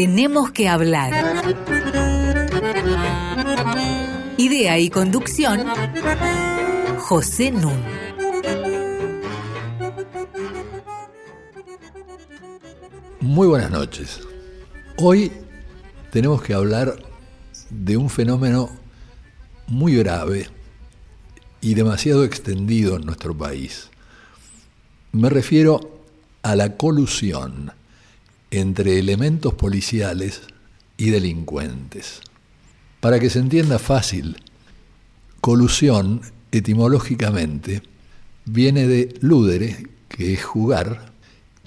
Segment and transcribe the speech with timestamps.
[0.00, 1.12] Tenemos que hablar.
[4.38, 5.66] Idea y conducción,
[7.00, 7.78] José Nun.
[13.20, 14.20] Muy buenas noches.
[14.96, 15.30] Hoy
[16.10, 16.96] tenemos que hablar
[17.68, 18.70] de un fenómeno
[19.66, 20.48] muy grave
[21.60, 23.90] y demasiado extendido en nuestro país.
[25.12, 26.00] Me refiero
[26.40, 27.72] a la colusión
[28.50, 30.42] entre elementos policiales
[30.96, 32.20] y delincuentes.
[33.00, 34.36] Para que se entienda fácil,
[35.40, 36.20] colusión
[36.52, 37.82] etimológicamente
[38.44, 41.12] viene de ludere, que es jugar,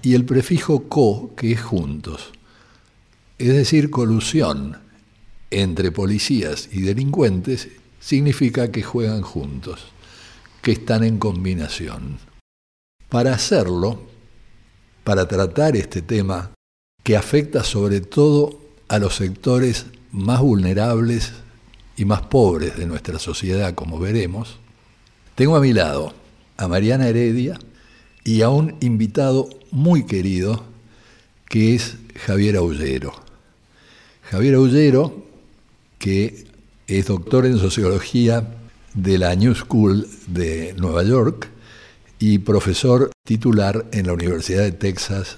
[0.01, 2.31] y el prefijo co, que es juntos.
[3.37, 4.77] Es decir, colusión
[5.49, 7.69] entre policías y delincuentes
[7.99, 9.85] significa que juegan juntos,
[10.61, 12.17] que están en combinación.
[13.07, 14.03] Para hacerlo,
[15.03, 16.51] para tratar este tema
[17.03, 21.33] que afecta sobre todo a los sectores más vulnerables
[21.97, 24.57] y más pobres de nuestra sociedad, como veremos,
[25.35, 26.13] tengo a mi lado
[26.57, 27.59] a Mariana Heredia
[28.23, 30.63] y a un invitado muy querido
[31.49, 33.13] que es Javier Aullero.
[34.29, 35.25] Javier Aullero,
[35.99, 36.45] que
[36.87, 38.47] es doctor en sociología
[38.93, 41.49] de la New School de Nueva York
[42.19, 45.37] y profesor titular en la Universidad de Texas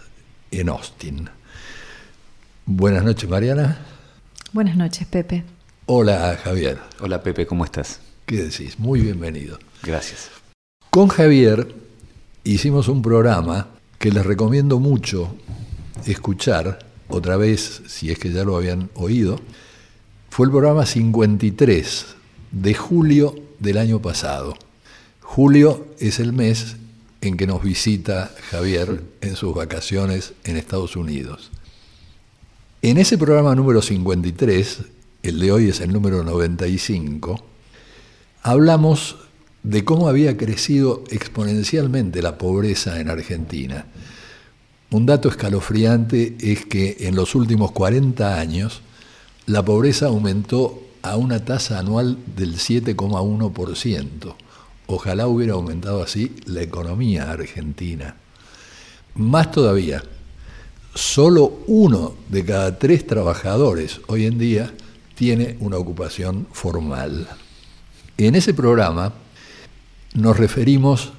[0.52, 1.30] en Austin.
[2.68, 3.78] Buenas noches, Mariana.
[4.52, 5.44] Buenas noches, Pepe.
[5.86, 6.80] Hola, Javier.
[7.00, 8.00] Hola, Pepe, ¿cómo estás?
[8.26, 8.80] ¿Qué decís?
[8.80, 9.60] Muy bienvenido.
[9.84, 10.32] Gracias.
[10.90, 11.76] Con Javier
[12.44, 13.68] hicimos un programa
[14.00, 15.36] que les recomiendo mucho
[16.08, 19.40] escuchar, otra vez, si es que ya lo habían oído.
[20.32, 22.06] Fue el programa 53
[22.52, 24.58] de julio del año pasado.
[25.22, 26.78] Julio es el mes
[27.22, 31.52] en que nos visita Javier en sus vacaciones en Estados Unidos.
[32.86, 34.78] En ese programa número 53,
[35.24, 37.44] el de hoy es el número 95,
[38.44, 39.16] hablamos
[39.64, 43.88] de cómo había crecido exponencialmente la pobreza en Argentina.
[44.92, 48.82] Un dato escalofriante es que en los últimos 40 años
[49.48, 54.36] la pobreza aumentó a una tasa anual del 7,1%.
[54.86, 58.16] Ojalá hubiera aumentado así la economía argentina.
[59.16, 60.04] Más todavía,
[60.96, 64.74] solo uno de cada tres trabajadores hoy en día
[65.14, 67.28] tiene una ocupación formal.
[68.18, 69.14] En ese programa
[70.14, 71.12] nos referimos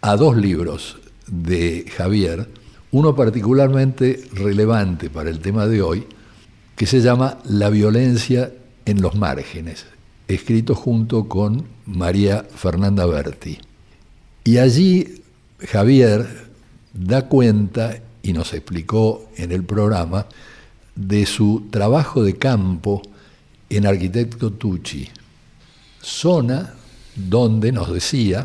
[0.00, 2.48] a dos libros de Javier,
[2.90, 6.06] uno particularmente relevante para el tema de hoy,
[6.74, 8.52] que se llama La violencia
[8.84, 9.86] en los márgenes,
[10.26, 13.58] escrito junto con María Fernanda Berti.
[14.44, 15.22] Y allí
[15.60, 16.26] Javier
[16.92, 20.26] da cuenta y nos explicó en el programa
[20.96, 23.00] de su trabajo de campo
[23.70, 25.08] en Arquitecto Tucci,
[26.02, 26.74] zona
[27.14, 28.44] donde nos decía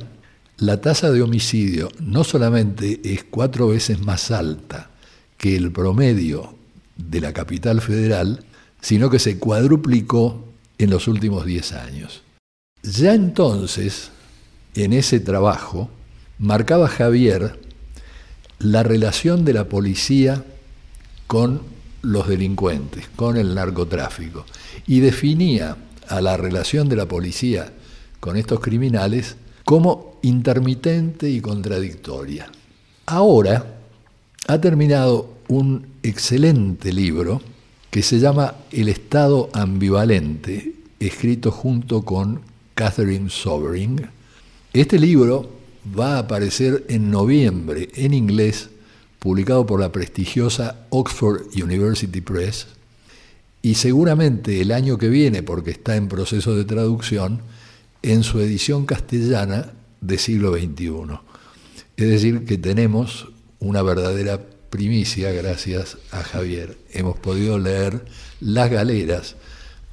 [0.57, 4.91] la tasa de homicidio no solamente es cuatro veces más alta
[5.35, 6.53] que el promedio
[6.95, 8.45] de la capital federal,
[8.81, 10.45] sino que se cuadruplicó
[10.77, 12.21] en los últimos diez años.
[12.83, 14.11] Ya entonces,
[14.75, 15.89] en ese trabajo,
[16.37, 17.70] marcaba Javier
[18.63, 20.43] la relación de la policía
[21.27, 21.61] con
[22.01, 24.45] los delincuentes, con el narcotráfico,
[24.87, 25.77] y definía
[26.07, 27.71] a la relación de la policía
[28.19, 29.35] con estos criminales
[29.65, 32.51] como intermitente y contradictoria.
[33.05, 33.65] Ahora
[34.47, 37.41] ha terminado un excelente libro
[37.89, 42.41] que se llama El Estado Ambivalente, escrito junto con
[42.75, 44.07] Catherine Sobering.
[44.73, 48.69] Este libro va a aparecer en noviembre en inglés,
[49.19, 52.67] publicado por la prestigiosa Oxford University Press,
[53.61, 57.41] y seguramente el año que viene, porque está en proceso de traducción,
[58.01, 61.19] en su edición castellana de siglo XXI.
[61.97, 63.27] Es decir, que tenemos
[63.59, 64.41] una verdadera
[64.71, 66.77] primicia gracias a Javier.
[66.91, 68.05] Hemos podido leer
[68.39, 69.35] Las galeras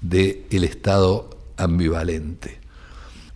[0.01, 1.29] de El Estado
[1.59, 2.59] ambivalente.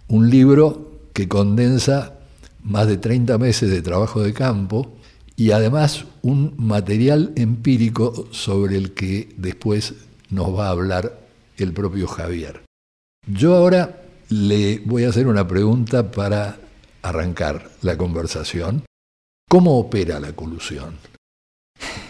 [0.09, 2.15] Un libro que condensa
[2.63, 4.97] más de 30 meses de trabajo de campo
[5.37, 9.95] y además un material empírico sobre el que después
[10.31, 11.21] nos va a hablar
[11.57, 12.63] el propio Javier.
[13.27, 16.59] Yo ahora le voy a hacer una pregunta para
[17.03, 18.85] arrancar la conversación.
[19.49, 20.97] ¿Cómo opera la colusión?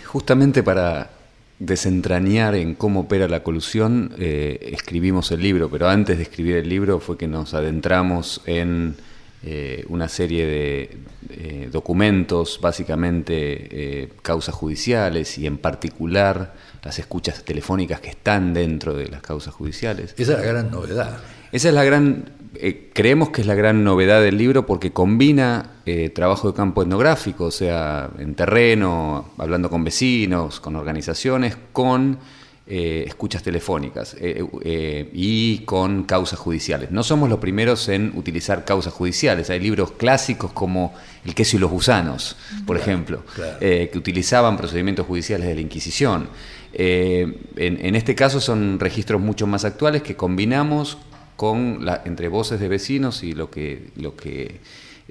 [0.05, 1.11] Justamente para
[1.59, 6.69] desentrañar en cómo opera la colusión, eh, escribimos el libro, pero antes de escribir el
[6.69, 8.97] libro fue que nos adentramos en
[9.45, 10.99] eh, una serie de
[11.31, 19.09] eh, documentos, básicamente causas judiciales y en particular las escuchas telefónicas que están dentro de
[19.09, 20.15] las causas judiciales.
[20.17, 21.19] Esa es la gran novedad.
[21.53, 22.33] Esa es la gran,
[22.93, 25.71] creemos que es la gran novedad del libro porque combina
[26.15, 32.19] trabajo de campo etnográfico, o sea, en terreno, hablando con vecinos, con organizaciones, con
[32.65, 36.93] eh, escuchas telefónicas eh, eh, y con causas judiciales.
[36.93, 39.51] No somos los primeros en utilizar causas judiciales.
[39.51, 40.95] Hay libros clásicos como
[41.25, 43.25] El queso y los gusanos, por ejemplo,
[43.59, 46.29] que utilizaban procedimientos judiciales de la Inquisición.
[46.73, 50.99] En, este caso son registros mucho más actuales que combinamos
[51.35, 54.61] con la, entre voces de vecinos y lo que, lo que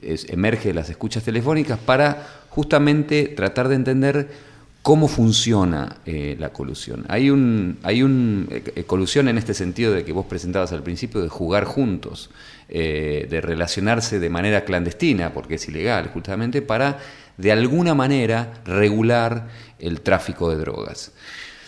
[0.02, 4.51] emerge de las escuchas telefónicas para justamente tratar de entender
[4.82, 7.06] cómo funciona eh, la colusión.
[7.08, 11.22] Hay un, hay un eh, colusión en este sentido de que vos presentabas al principio
[11.22, 12.32] de jugar juntos,
[12.70, 17.00] eh, de relacionarse de manera clandestina, porque es ilegal justamente, para
[17.38, 19.50] de alguna manera regular
[19.80, 21.12] el tráfico de drogas.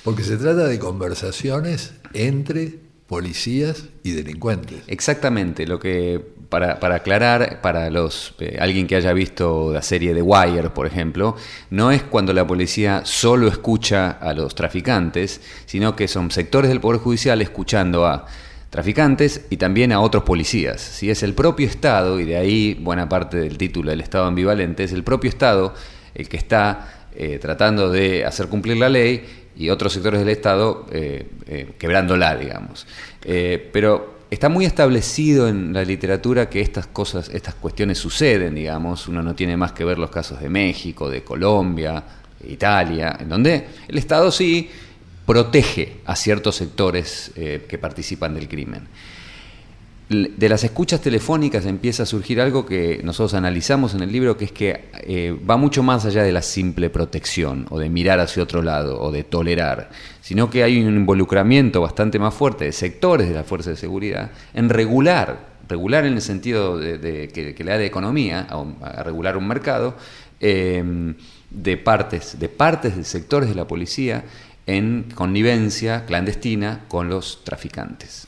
[0.04, 4.83] Porque se trata de conversaciones entre policías y delincuentes.
[4.88, 6.19] Exactamente, lo que
[6.53, 11.35] para, aclarar, para los eh, alguien que haya visto la serie The Wire, por ejemplo,
[11.71, 16.79] no es cuando la policía solo escucha a los traficantes, sino que son sectores del
[16.79, 18.27] Poder Judicial escuchando a
[18.69, 20.79] traficantes y también a otros policías.
[20.79, 24.83] Si es el propio Estado, y de ahí buena parte del título del Estado ambivalente,
[24.83, 25.73] es el propio Estado
[26.13, 29.25] el que está eh, tratando de hacer cumplir la ley
[29.57, 32.85] y otros sectores del Estado eh, quebrándola, digamos.
[33.71, 39.07] pero está muy establecido en la literatura que estas cosas, estas cuestiones suceden, digamos.
[39.07, 42.03] Uno no tiene más que ver los casos de México, de Colombia,
[42.39, 44.69] de Italia, en donde el Estado sí
[45.25, 48.88] protege a ciertos sectores eh, que participan del crimen
[50.09, 54.45] de las escuchas telefónicas empieza a surgir algo que nosotros analizamos en el libro, que
[54.45, 58.44] es que eh, va mucho más allá de la simple protección o de mirar hacia
[58.44, 59.89] otro lado o de tolerar,
[60.21, 64.31] sino que hay un involucramiento bastante más fuerte de sectores de la fuerza de seguridad
[64.53, 69.47] en regular, regular en el sentido de, que, le da de economía, a, regular un
[69.47, 69.95] mercado,
[70.39, 71.15] em,
[71.50, 74.25] de partes, de partes de sectores de la policía
[74.65, 78.27] en connivencia clandestina con los traficantes.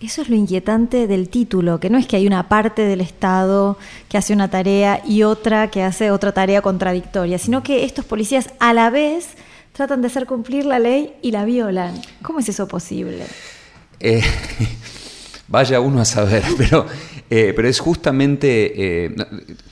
[0.00, 3.76] Eso es lo inquietante del título, que no es que hay una parte del Estado
[4.08, 8.48] que hace una tarea y otra que hace otra tarea contradictoria, sino que estos policías
[8.60, 9.28] a la vez
[9.74, 12.00] tratan de hacer cumplir la ley y la violan.
[12.22, 13.24] ¿Cómo es eso posible?
[14.00, 14.22] Eh,
[15.48, 16.86] vaya uno a saber, pero,
[17.28, 19.14] eh, pero es justamente, eh,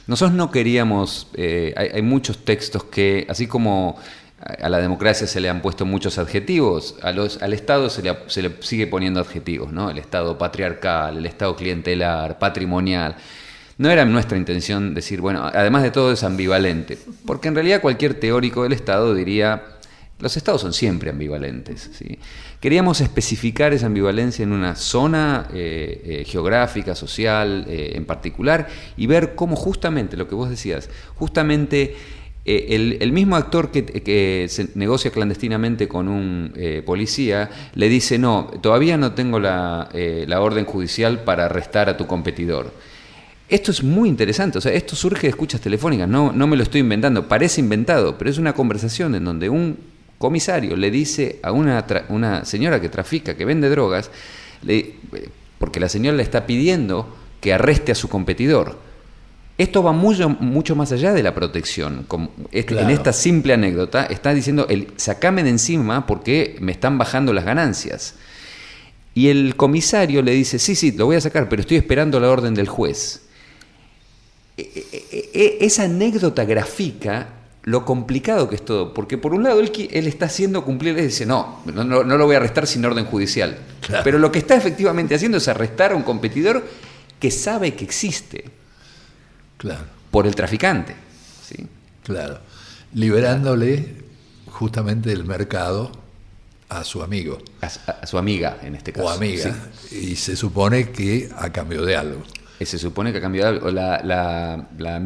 [0.07, 3.97] nosotros no queríamos, hay, hay, muchos textos que, así como
[4.41, 8.17] a la democracia se le han puesto muchos adjetivos, a los, al Estado se le,
[8.29, 9.91] se le, sigue poniendo adjetivos, ¿no?
[9.91, 13.17] El Estado patriarcal, el Estado clientelar, patrimonial.
[13.79, 18.15] No era nuestra intención decir, bueno, además de todo es ambivalente, porque en realidad cualquier
[18.15, 19.63] teórico del Estado diría,
[20.21, 21.91] los Estados son siempre ambivalentes.
[21.93, 22.19] ¿sí?
[22.61, 29.07] Queríamos especificar esa ambivalencia en una zona eh, eh, geográfica, social eh, en particular, y
[29.07, 31.97] ver cómo justamente, lo que vos decías, justamente
[32.51, 38.51] eh, el, mismo actor que, se negocia clandestinamente con un eh, policía le dice, no,
[38.63, 42.73] todavía no tengo eh, la, orden judicial para arrestar a tu competidor.
[43.51, 46.63] Esto es muy interesante, o sea, esto surge de escuchas telefónicas, no, no me lo
[46.63, 49.77] estoy inventando, parece inventado, pero es una conversación en donde un
[50.17, 54.11] comisario le dice a una, una señora que trafica, que vende drogas,
[55.59, 58.88] porque la señora le está pidiendo que arreste a su competidor.
[59.59, 62.07] Esto va mucho, mucho más allá de la protección.
[62.53, 67.45] En esta simple anécdota está diciendo, el, sacame de encima porque me están bajando las
[67.45, 68.15] ganancias.
[69.15, 72.31] Y el comisario le dice, sí, sí, lo voy a sacar, pero estoy esperando la
[72.31, 73.23] orden del juez.
[74.57, 74.63] E,
[74.93, 77.31] e, e, esa anécdota grafica
[77.65, 81.09] lo complicado que es todo, porque por un lado él, él está haciendo cumplir, él
[81.09, 83.59] dice, no, no, no, lo voy a arrestar sin orden judicial.
[84.05, 86.65] Pero lo que está efectivamente haciendo es arrestar a un competidor
[87.19, 88.58] que sabe que existe
[89.59, 89.85] Claro.
[90.11, 90.97] Por el traficante.
[91.45, 91.67] ¿sí?
[92.03, 92.39] Claro.
[92.95, 93.97] Liberándole
[94.47, 95.93] justamente el mercado
[96.69, 97.39] a su amigo.
[97.61, 99.07] A, su amiga, en este caso.
[99.07, 99.55] O amiga.
[99.91, 102.23] Y se supone que a cambio de algo.
[102.61, 103.71] Se supone que a cambio de algo.
[103.71, 105.01] La, la,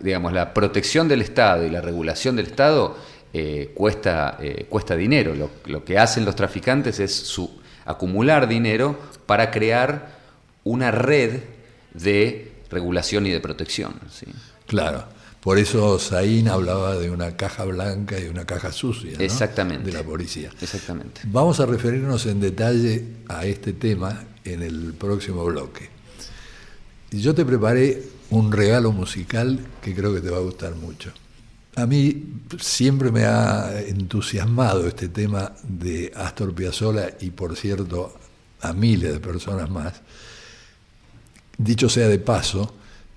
[0.00, 2.96] digamos, la protección del Estado y la regulación del Estado
[3.32, 5.34] eh, cuesta, eh, cuesta dinero.
[5.34, 10.18] Lo, lo, que hacen los traficantes es su, acumular dinero para crear
[10.64, 11.40] una red
[11.94, 13.94] de regulación y de protección.
[14.10, 14.26] ¿sí?
[14.66, 15.04] Claro.
[15.40, 19.90] Por eso Saín hablaba de una caja blanca y una caja sucia Exactamente.
[19.90, 20.50] de la policía.
[20.60, 21.20] Exactamente.
[21.24, 25.88] Vamos a referirnos en detalle a este tema en el próximo bloque.
[27.10, 31.12] Yo te preparé un regalo musical que creo que te va a gustar mucho.
[31.76, 38.18] A mí siempre me ha entusiasmado este tema de Astor Piazzolla y por cierto
[38.60, 39.94] a miles de personas más.
[41.58, 42.72] Dicho sea de paso,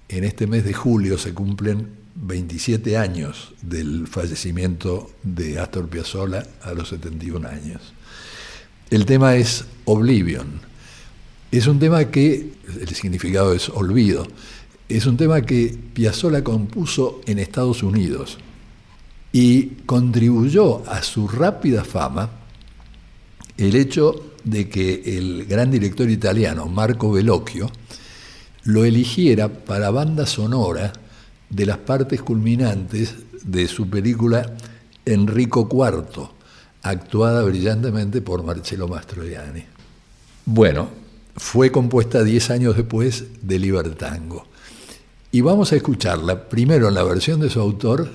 [0.10, 6.74] en este mes de julio se cumplen 27 años del fallecimiento de Astor Piazzolla a
[6.74, 7.94] los 71 años.
[8.90, 10.60] El tema es Oblivion.
[11.52, 14.26] Es un tema que, el significado es olvido,
[14.90, 18.40] es un tema que Piazzolla compuso en Estados Unidos
[19.32, 22.30] y contribuyó a su rápida fama
[23.56, 27.72] el hecho de que el gran director italiano Marco Bellocchio
[28.64, 30.94] lo eligiera para banda sonora
[31.50, 34.56] de las partes culminantes de su película
[35.06, 36.30] Enrico IV,
[36.84, 39.64] actuada brillantemente por Marcello Mastroianni.
[40.46, 40.90] Bueno,
[41.36, 44.46] fue compuesta 10 años después de Libertango.
[45.32, 48.10] Y vamos a escucharla primero en la versión de su autor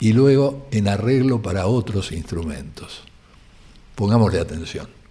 [0.00, 3.02] y luego en arreglo para otros instrumentos.
[3.94, 5.01] Pongámosle atención.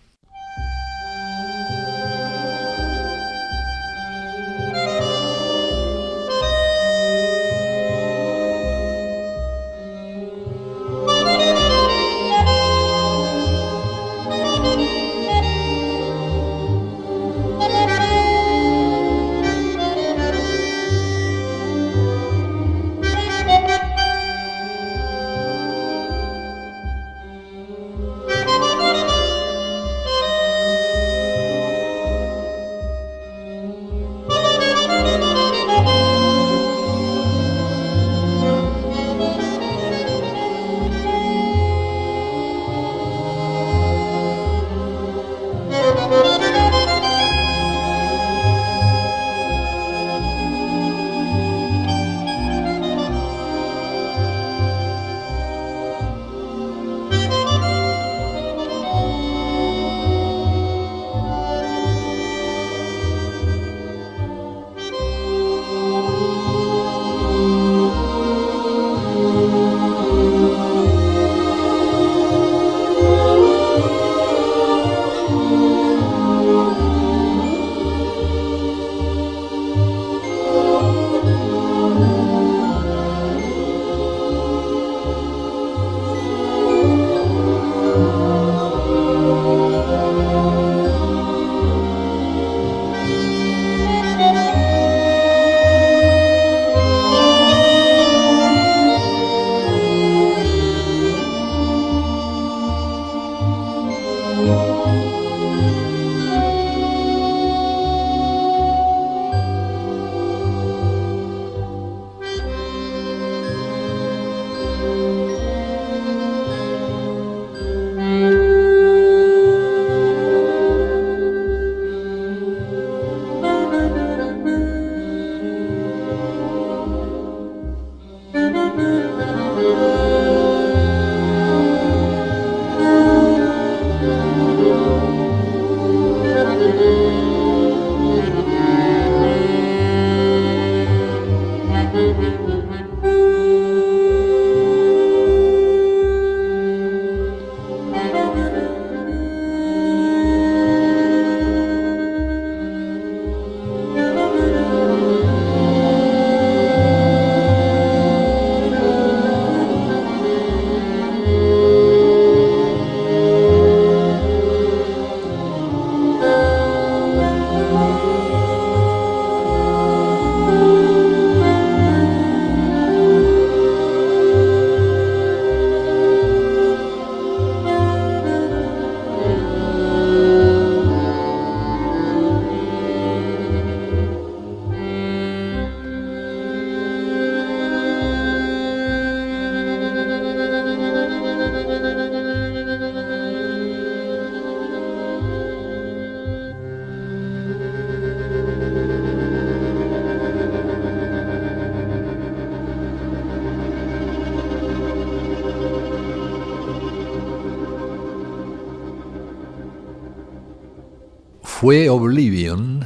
[211.72, 212.84] Fue Oblivion,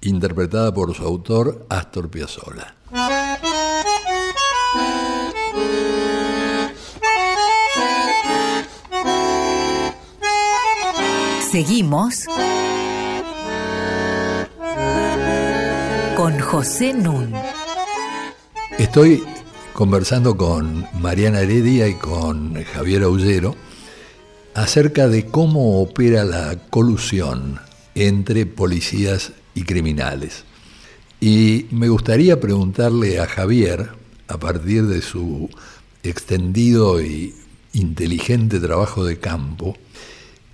[0.00, 2.74] interpretada por su autor Astor Piazzolla.
[11.52, 12.24] Seguimos
[16.16, 17.32] con José Nun.
[18.78, 19.22] Estoy
[19.74, 23.54] conversando con Mariana Heredia y con Javier Aullero
[24.54, 27.58] acerca de cómo opera la colusión
[27.94, 30.44] entre policías y criminales.
[31.20, 33.90] Y me gustaría preguntarle a Javier,
[34.28, 35.50] a partir de su
[36.02, 37.34] extendido y
[37.72, 39.76] inteligente trabajo de campo,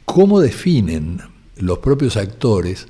[0.05, 1.21] cómo definen
[1.57, 2.87] los propios actores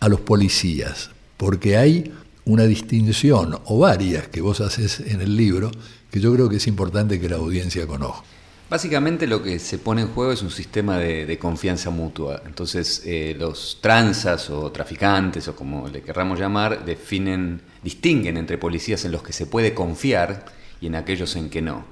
[0.00, 2.12] a los policías, porque hay
[2.44, 5.70] una distinción o varias que vos haces en el libro
[6.10, 8.24] que yo creo que es importante que la audiencia conozca.
[8.68, 12.42] Básicamente lo que se pone en juego es un sistema de, confianza mutua.
[12.46, 19.04] Entonces eh, los transas o traficantes o como le querramos llamar definen, distinguen entre policías
[19.04, 20.46] en los que se puede confiar
[20.80, 21.84] y en aquellos en que no.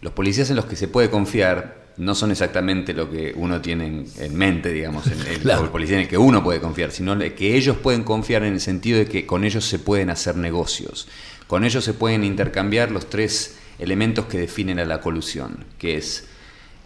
[0.00, 4.06] Los policías en los que se puede confiar no son exactamente lo que uno tiene
[4.18, 7.76] en, mente, digamos, en el, policía en el que uno puede confiar, sino que ellos
[7.76, 11.08] pueden confiar en el sentido de que con ellos se pueden hacer negocios,
[11.48, 16.24] con ellos se pueden intercambiar los tres elementos que definen a la colusión, que es,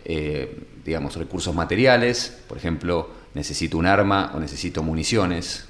[0.05, 5.65] eh, digamos, recursos materiales, por ejemplo, necesito un arma o necesito municiones,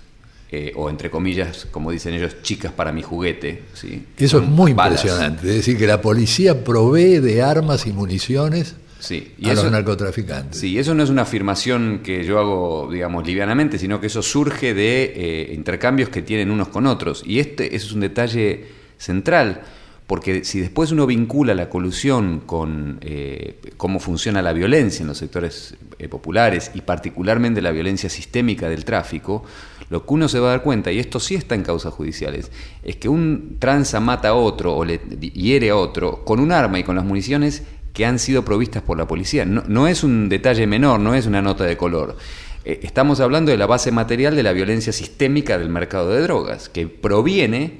[0.50, 3.62] eh, o entre comillas, como dicen ellos, chicas para mi juguete.
[3.72, 4.04] ¿sí?
[4.18, 9.32] Eso es muy impresionante, es decir, que la policía provee de armas y municiones sí,
[9.38, 10.60] y a los narcotraficantes.
[10.60, 14.74] Sí, eso no es una afirmación que yo hago, digamos, livianamente, sino que eso surge
[14.74, 17.22] de eh, intercambios que tienen unos con otros.
[17.24, 18.66] Y este es un detalle
[18.98, 19.62] central
[20.06, 25.18] porque si después uno vincula la colusión con eh, cómo funciona la violencia en los
[25.18, 29.44] sectores eh, populares y particularmente la violencia sistémica del tráfico,
[29.90, 32.50] lo que uno se va a dar cuenta, y esto sí está en causas judiciales,
[32.82, 36.78] es que un tranza mata a otro o le hiere a otro con un arma
[36.78, 39.44] y con las municiones que han sido provistas por la policía.
[39.44, 42.16] No, es un detalle menor, no es una nota de color.
[42.64, 46.68] Eh, estamos hablando de la base material de la violencia sistémica del mercado de drogas,
[46.68, 47.78] que proviene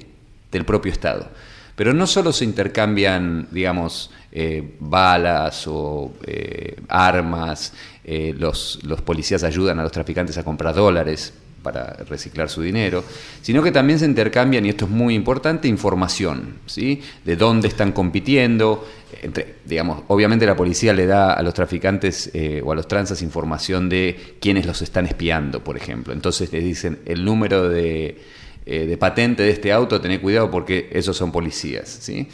[0.51, 1.29] del propio Estado.
[1.75, 9.43] Pero no solo se intercambian, digamos, eh, balas o eh, armas, eh, los, los policías
[9.43, 13.03] ayudan a los traficantes a comprar dólares para reciclar su dinero,
[13.41, 17.01] sino que también se intercambian, y esto es muy importante, información, ¿sí?
[17.23, 18.85] De dónde están compitiendo,
[19.21, 22.29] entre, digamos, obviamente la policía le da a los traficantes
[22.63, 26.11] o a los transas información de quiénes los están espiando, por ejemplo.
[26.11, 28.17] Entonces les dicen el número de
[28.65, 31.89] eh, de patente de este auto, tener cuidado porque esos son policías.
[31.89, 32.27] ¿sí?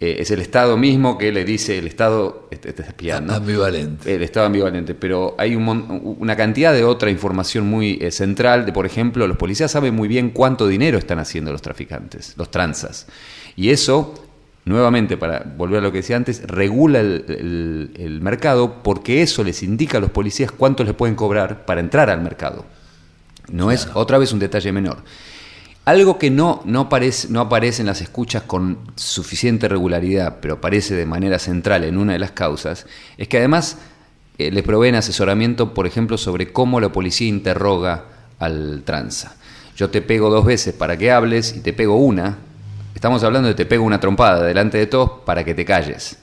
[0.00, 3.32] Eh, es el Estado mismo que le dice, el Estado está espiando.
[3.32, 4.14] Ambivalente.
[4.14, 8.86] El Estado ambivalente, pero hay una cantidad de otra información muy eh, central, de por
[8.86, 13.06] ejemplo, los policías saben muy bien cuánto dinero están haciendo los traficantes, los transas.
[13.56, 14.14] Y eso,
[14.64, 19.62] nuevamente, para volver a lo que decía antes, regula el, el mercado porque eso les
[19.62, 22.66] indica a los policías cuánto les pueden cobrar para entrar al mercado.
[23.50, 24.98] No es otra vez un detalle menor.
[25.84, 30.94] Algo que no, no, aparece, no aparece en las escuchas con suficiente regularidad, pero aparece
[30.94, 32.86] de manera central en una de las causas,
[33.18, 33.76] es que además
[34.38, 38.04] eh, le proveen asesoramiento, por ejemplo, sobre cómo la policía interroga
[38.38, 39.36] al tranza.
[39.76, 42.38] Yo te pego dos veces para que hables y te pego una.
[42.94, 46.16] Estamos hablando de te pego una trompada delante de todos para que te calles.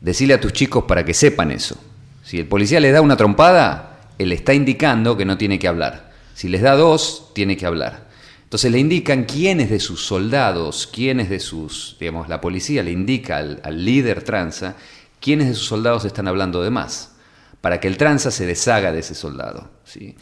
[0.00, 1.76] Decile a tus chicos para que sepan eso.
[2.22, 6.12] Si el policía les da una trompada, él está indicando que no tiene que hablar.
[6.34, 8.07] Si les da dos, tiene que hablar.
[8.48, 13.36] Entonces le indican quiénes de sus soldados, quiénes de sus, digamos, la policía le indica
[13.36, 14.74] al, líder tranza,
[15.20, 17.12] quiénes de sus soldados están hablando de más,
[17.60, 19.68] para que el tranza se deshaga de ese soldado.
[19.84, 20.16] ¿sí?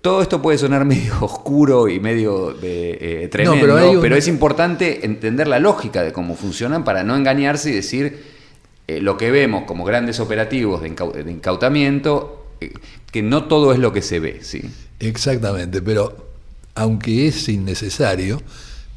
[0.00, 5.58] Todo esto puede sonar medio oscuro y medio eh, tremendo, pero, es importante entender la
[5.58, 8.22] lógica de cómo funcionan para no engañarse y decir
[8.86, 10.88] eh, lo que vemos como grandes operativos de,
[11.32, 12.74] incautamiento, eh,
[13.10, 14.38] que no todo es lo que se ve.
[14.42, 14.62] ¿sí?
[15.00, 16.25] Exactamente, pero
[16.76, 18.40] aunque es innecesario,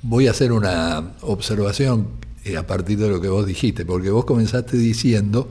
[0.04, 2.08] voy a hacer una observación
[2.44, 5.50] eh, a partir de lo que vos dijiste, porque vos comenzaste diciendo,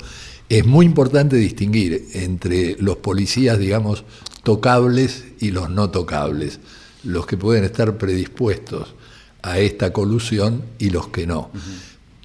[0.48, 4.04] es muy importante distinguir entre los policías, digamos,
[4.42, 6.60] tocables y los no tocables,
[7.02, 8.94] los que pueden estar predispuestos
[9.42, 11.50] a esta colusión y los que no.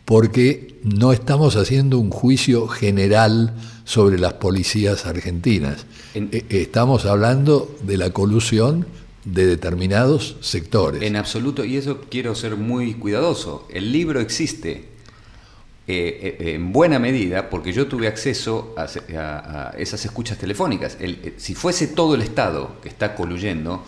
[0.06, 3.54] Porque no estamos haciendo un juicio general
[3.86, 5.86] sobre las policías argentinas.
[6.14, 8.86] E, estamos hablando de la colusión
[9.26, 11.02] de determinados sectores.
[11.02, 13.68] En absoluto, y eso quiero ser muy cuidadoso.
[13.72, 14.94] El libro existe
[15.86, 20.98] eh, eh, en buena medida porque yo tuve acceso a, esas escuchas telefónicas.
[21.00, 23.84] Eh, si fuese todo el Estado que está coluyendo,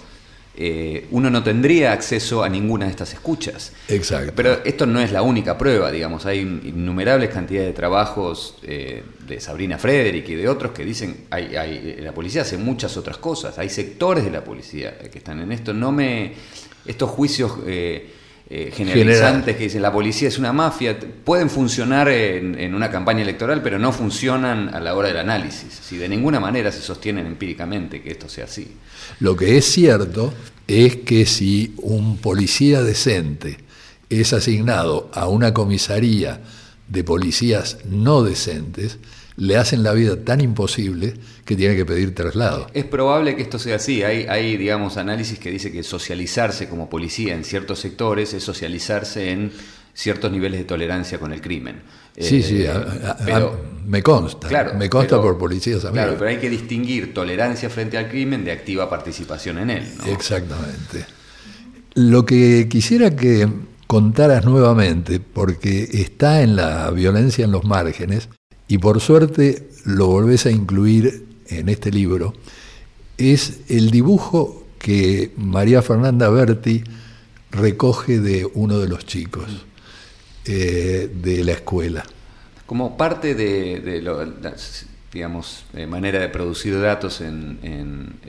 [0.57, 3.73] eh, uno no tendría acceso a ninguna de estas escuchas.
[3.87, 4.33] Exacto.
[4.35, 9.39] Pero esto no es la única prueba, digamos, hay innumerables cantidades de trabajos eh, de
[9.39, 13.57] Sabrina Frederick y de otros que dicen, hay, hay, la policía hace muchas otras cosas,
[13.57, 16.33] hay sectores de la policía que están en esto, no me...
[16.85, 17.51] Estos juicios...
[17.65, 18.09] Eh,
[18.47, 23.63] eh, generalizantes que dicen la policía es una mafia, pueden funcionar en, una campaña electoral,
[23.63, 25.73] pero no funcionan a la hora del análisis.
[25.81, 28.75] Si de ninguna manera se sostienen empíricamente que esto sea así.
[29.19, 30.31] Lo que es cierto
[30.67, 33.57] es que si un policía decente
[34.11, 36.41] es asignado a una comisaría
[36.87, 38.99] de policías no decentes,
[39.37, 42.67] le hacen la vida tan imposible que tiene que pedir traslado.
[42.73, 44.03] Es probable que esto sea así.
[44.03, 49.31] Hay, hay, digamos, análisis que dice que socializarse como policía en ciertos sectores es socializarse
[49.31, 49.51] en
[49.93, 51.81] ciertos niveles de tolerancia con el crimen.
[52.17, 53.49] Sí, sí, eh,
[53.85, 54.47] me consta.
[54.47, 56.05] Claro, me consta por policías amigos.
[56.05, 59.83] Claro, pero hay que distinguir tolerancia frente al crimen de activa participación en él.
[60.07, 61.05] Exactamente.
[61.93, 63.49] Lo que quisiera que
[63.87, 68.29] contaras nuevamente, porque está en la violencia en los márgenes,
[68.67, 72.33] y por suerte lo volvés a incluir en este libro,
[73.17, 76.83] es el dibujo que María Fernanda Berti
[77.51, 79.65] recoge de uno de los chicos
[80.45, 82.05] eh, de la escuela.
[82.65, 84.23] Como parte de, lo,
[85.15, 88.19] digamos, manera de producir datos en,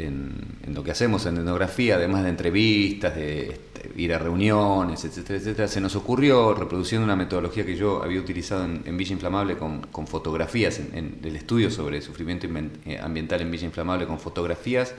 [0.73, 5.67] lo que hacemos en etnografía, además de entrevistas, de este, ir a reuniones, etcétera, etcétera,
[5.67, 10.79] se nos ocurrió, reproduciendo una metodología que yo había utilizado en, Villa Inflamable con, fotografías,
[10.79, 12.47] en, el estudio sobre sufrimiento
[12.87, 14.95] eh, ambiental en Villa Inflamable con fotografías,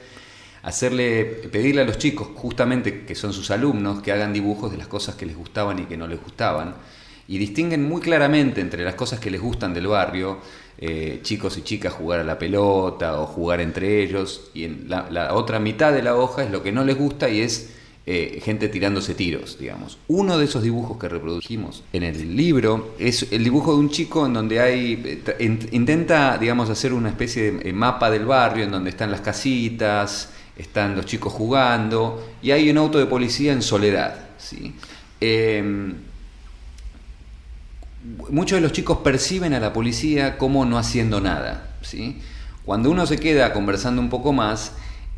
[0.63, 4.87] hacerle, pedirle a los chicos, justamente que son sus alumnos, que hagan dibujos de las
[4.87, 6.75] cosas que les gustaban y que no les gustaban,
[7.29, 10.39] y distinguen muy claramente entre las cosas que les gustan del barrio,
[10.79, 15.33] eh, chicos y chicas jugar a la pelota o jugar entre ellos, y en la,
[15.33, 17.71] otra mitad de la hoja es lo que no les gusta y es
[18.05, 19.97] eh, gente tirándose tiros, digamos.
[20.07, 24.25] Uno de esos dibujos que reprodujimos en el libro es el dibujo de un chico
[24.25, 28.91] en donde hay, eh, intenta, digamos, hacer una especie de mapa del barrio en donde
[28.91, 34.29] están las casitas, están los chicos jugando y hay un auto de policía en soledad,
[34.37, 34.73] ¿sí?
[35.19, 35.95] Em,
[38.29, 41.75] muchos de los chicos perciben a la policía como no haciendo nada.
[41.81, 42.19] ¿sí?
[42.65, 44.73] Cuando uno se queda conversando un poco más,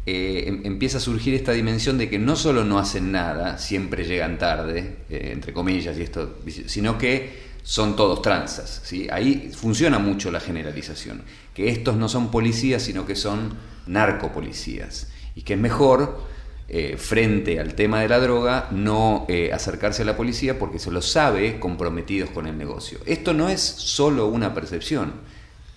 [0.05, 4.05] eh, em, empieza a surgir esta dimensión de que no solo no hacen nada, siempre
[4.05, 8.81] llegan tarde, eh, entre comillas, y esto, sino que son todos transas.
[8.83, 9.07] ¿sí?
[9.11, 11.21] Ahí funciona mucho la generalización,
[11.53, 13.55] que estos no son policías, sino que son
[13.87, 16.23] narcopolicías, y que es mejor
[16.71, 20.91] eh, frente al tema de la droga, no eh, acercarse a la policía porque se
[20.91, 22.99] los sabe comprometidos con el negocio.
[23.07, 25.13] Esto no es solo una percepción.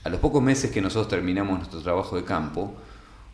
[0.05, 2.74] A los pocos meses que nosotros terminamos nuestro trabajo de campo,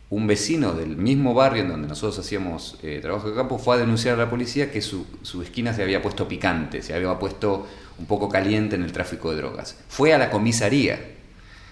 [0.09, 3.79] un vecino del mismo barrio en donde nosotros hacíamos eh, trabajo de campo fue a
[3.79, 7.67] denunciar a la policía que su, su, esquina se había puesto picante, se había puesto
[7.97, 9.75] un poco caliente en el tráfico de drogas.
[9.89, 10.97] Fue a la comisaría.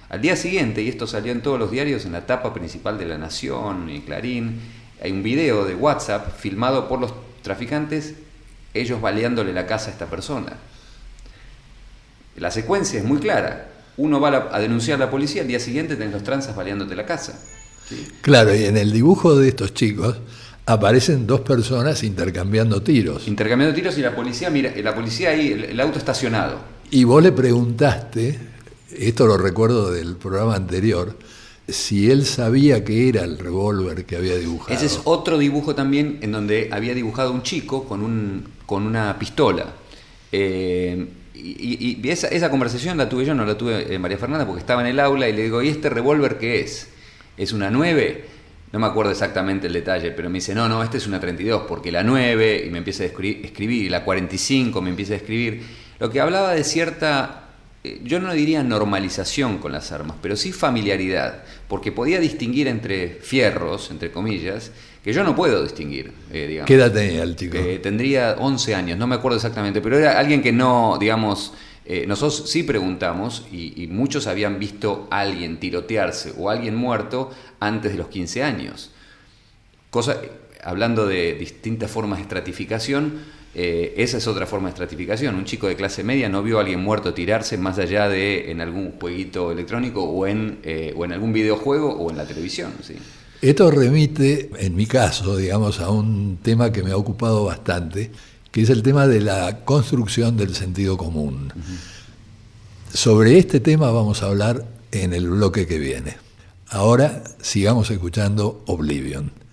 [0.10, 3.06] Al día siguiente, y esto salió en todos los diarios, en la tapa principal de
[3.06, 4.60] La Nación y Clarín,
[5.02, 8.14] hay un video de WhatsApp filmado por los traficantes,
[8.74, 10.54] ellos baleándole la casa a esta persona.
[12.38, 13.70] La secuencia es muy clara.
[13.98, 17.06] Uno va a, denunciar a la policía, al día siguiente tenés los tranzas baleándote la
[17.06, 17.40] casa.
[18.22, 20.18] Claro, y en el dibujo de estos chicos
[20.66, 23.28] aparecen dos personas intercambiando tiros.
[23.28, 26.60] Intercambiando tiros y la policía, mira, la policía ahí, el auto estacionado.
[26.92, 28.40] Y vos le preguntaste,
[28.96, 31.18] esto lo recuerdo del programa anterior,
[31.68, 34.74] si él sabía que era el revólver que había dibujado.
[34.74, 39.20] Ese es otro dibujo también en donde había dibujado un chico con, un, con una
[39.20, 39.74] pistola.
[40.32, 44.82] Eh, y, esa, conversación la tuve yo, no la tuve eh, María Fernanda, porque estaba
[44.82, 46.90] en el aula y le digo, ¿y este revólver qué es?
[47.36, 48.26] ¿Es una 9?
[48.72, 51.64] No me acuerdo exactamente el detalle, pero me dice, no, no, este es una 32,
[51.68, 55.64] porque la 9, y me empieza a escribir, y la 45 me empieza a escribir,
[56.00, 57.47] lo que hablaba de cierta
[58.04, 63.92] yo no diría normalización con las armas, pero sí familiaridad, porque podía distinguir entre fierros,
[63.92, 64.72] entre comillas,
[65.04, 66.12] que yo no puedo distinguir.
[66.32, 66.68] Eh, digamos.
[66.68, 67.58] ¿Qué edad tenía el chico?
[67.58, 71.54] Eh, tendría 11 años, no me acuerdo exactamente, pero era alguien que no, digamos,
[72.06, 77.94] nosotros sí preguntamos y, muchos habían visto a alguien tirotearse o a alguien muerto antes
[77.94, 78.92] de los 15 años.
[79.90, 80.18] Cosa,
[80.68, 83.14] hablando de distintas formas de estratificación,
[83.56, 85.36] eh, esa es otra forma de estratificación.
[85.36, 88.60] Un chico de clase media no vio a alguien muerto tirarse más allá de en
[88.60, 92.74] algún jueguito electrónico o en, eh, o en algún videojuego o en la televisión.
[92.84, 92.96] ¿sí?
[93.42, 98.12] Esto remite, en mi caso, digamos, a un tema que me ha ocupado bastante,
[98.52, 101.54] que es el tema de la construcción del sentido común.
[102.94, 106.18] Sobre este tema vamos a hablar en el bloque que viene.
[106.68, 109.47] Ahora sigamos escuchando Oblivion.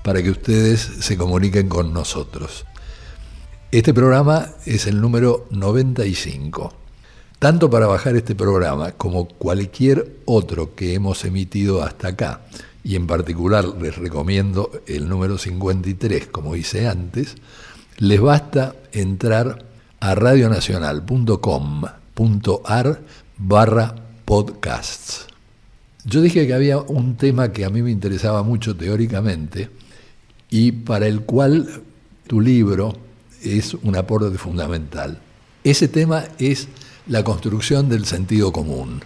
[0.03, 2.65] para que ustedes se comuniquen con nosotros.
[3.71, 6.73] Este programa es el número 95.
[7.39, 12.41] Tanto para bajar este programa como cualquier otro que hemos emitido hasta acá,
[12.83, 17.35] y en particular les recomiendo el número 53, como hice antes,
[17.97, 19.65] les basta entrar
[19.99, 23.01] a radionacional.com.ar
[23.37, 25.27] barra podcasts.
[26.05, 29.69] Yo dije que había un tema que a mí me interesaba mucho teóricamente
[30.53, 31.81] y para el cual
[32.27, 32.95] tu libro
[33.41, 35.19] es un aporte fundamental.
[35.63, 36.67] Ese tema es
[37.07, 39.01] la construcción del sentido común.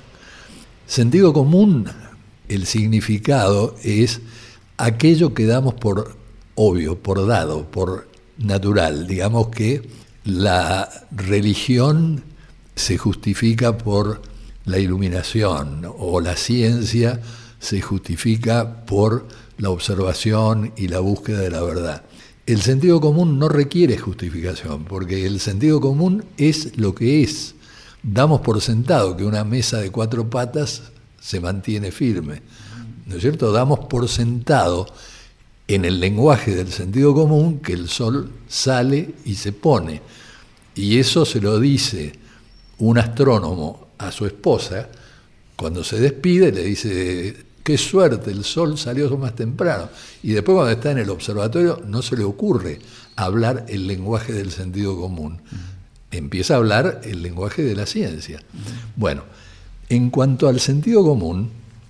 [0.88, 1.86] Sentido común,
[2.50, 4.20] el significado es
[4.76, 6.18] aquello que damos por
[6.56, 9.08] obvio, por dado, por natural.
[9.08, 9.88] Digamos que
[10.26, 12.26] la religión
[12.76, 14.22] se justifica por
[14.66, 17.22] la iluminación o la ciencia
[17.62, 22.04] se justifica por la observación y la búsqueda de la verdad.
[22.46, 27.56] El sentido común no requiere justificación, porque el sentido común es lo que es.
[28.04, 30.84] Damos por sentado que una mesa de cuatro patas
[31.20, 32.42] se mantiene firme.
[33.06, 33.52] ¿No es cierto?
[33.52, 34.88] Damos por sentado
[35.68, 40.02] en el lenguaje del sentido común que el sol sale y se pone.
[40.76, 42.14] Y eso se lo dice
[42.80, 44.88] un astrónomo a su esposa,
[45.56, 49.90] cuando se despide, le dice, qué suerte, el sol salió más temprano.
[50.24, 52.80] Y después cuando está en el observatorio no se le ocurre
[53.18, 55.42] hablar el lenguaje del sentido común.
[56.10, 58.42] Empieza a hablar el lenguaje de la ciencia.
[58.96, 59.24] Bueno,
[59.90, 61.50] en cuanto al sentido común,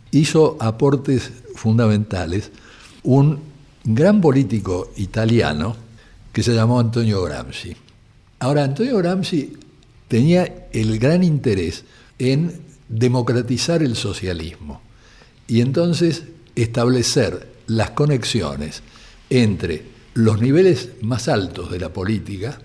[0.10, 2.50] hizo aportes fundamentales
[3.04, 3.40] un
[3.84, 5.76] gran político italiano
[6.34, 7.78] que se llamó Antonio Gramsci.
[8.40, 9.54] Ahora, Antonio Gramsci
[10.08, 11.84] tenía el gran interés
[12.18, 14.87] en democratizar el socialismo
[15.48, 16.24] y entonces
[16.56, 18.82] establecer las conexiones
[19.30, 19.84] entre
[20.14, 22.60] los niveles más altos de la política,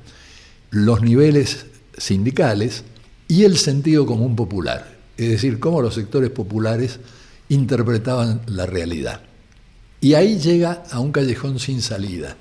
[0.71, 1.67] los niveles
[1.97, 2.85] sindicales
[3.29, 6.99] y el sentido común popular, es decir, cómo los sectores populares
[7.49, 9.23] interpretaban la realidad.
[10.01, 12.37] Y ahí llega a un callejón sin salida,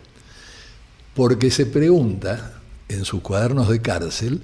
[1.13, 4.41] porque se pregunta en sus cuadernos de cárcel,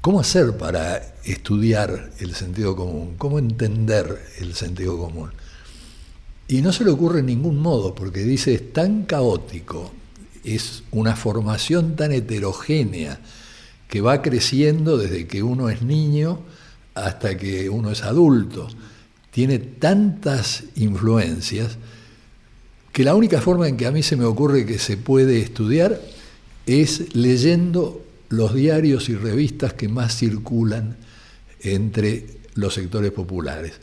[0.00, 3.14] ¿Cómo hacer para estudiar el sentido común?
[3.18, 5.30] ¿Cómo entender el sentido común?
[6.46, 9.92] Y no se le ocurre en ningún modo, porque dice, es tan caótico,
[10.44, 13.20] es una formación tan heterogénea
[13.88, 16.40] que va creciendo desde que uno es niño
[16.94, 18.68] hasta que uno es adulto.
[19.32, 21.76] Tiene tantas influencias
[22.92, 26.00] que la única forma en que a mí se me ocurre que se puede estudiar
[26.66, 30.96] es leyendo los diarios y revistas que más circulan
[31.60, 33.80] entre los sectores populares.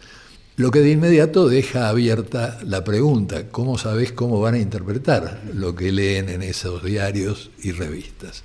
[0.58, 5.76] Lo que de inmediato deja abierta la pregunta, ¿cómo sabes cómo van a interpretar lo
[5.76, 8.44] que leen en esos diarios y revistas?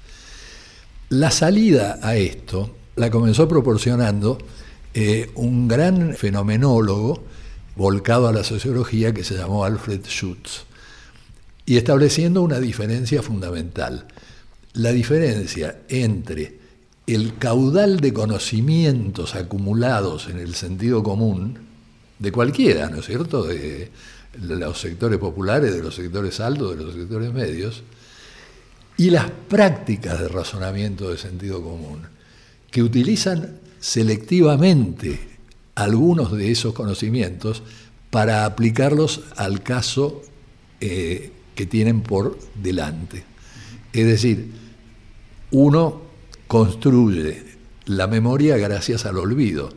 [1.09, 4.39] La salida a esto la comenzó proporcionando
[4.93, 7.23] eh, un gran fenomenólogo
[7.77, 10.65] volcado a la sociología que se llamó Alfred Schutz,
[11.65, 14.09] y estableciendo una diferencia fundamental
[14.75, 16.59] la diferencia entre
[17.07, 21.59] el caudal de conocimientos acumulados en el sentido común
[22.19, 23.91] de cualquiera, ¿no es cierto?, de
[24.39, 27.83] los sectores populares, de los sectores altos, de los sectores medios,
[28.97, 32.03] y las prácticas de razonamiento de sentido común,
[32.71, 35.19] que utilizan selectivamente
[35.75, 37.63] algunos de esos conocimientos
[38.11, 40.23] para aplicarlos al caso
[40.81, 43.30] eh, que tienen por delante.
[43.93, 44.53] Es decir,
[45.51, 46.03] uno
[46.47, 47.45] construye
[47.87, 49.71] la memoria gracias al olvido.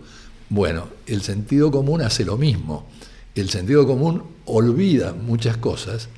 [0.50, 2.88] Bueno, el sentido común hace lo mismo.
[3.36, 6.10] El sentido común olvida muchas cosas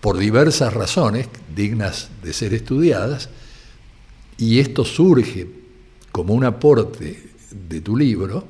[0.00, 3.28] por diversas razones dignas de ser estudiadas
[4.38, 5.46] y esto surge
[6.10, 8.44] como un aporte de tu libro,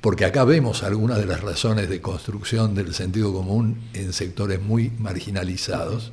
[0.00, 4.90] porque acá vemos algunas de las razones de construcción del sentido común en sectores muy
[4.98, 6.12] marginalizados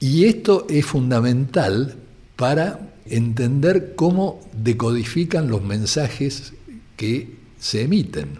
[0.00, 1.96] y esto es fundamental
[2.36, 6.52] para entender cómo decodifican los mensajes
[6.96, 8.38] que se emiten.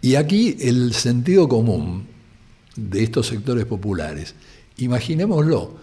[0.00, 2.06] Y aquí el sentido común
[2.76, 4.34] de estos sectores populares.
[4.76, 5.76] Imaginémoslo,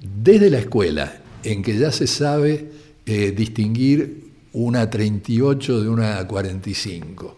[0.00, 2.70] desde la escuela, en que ya se sabe
[3.06, 7.36] eh, distinguir una 38 de una 45,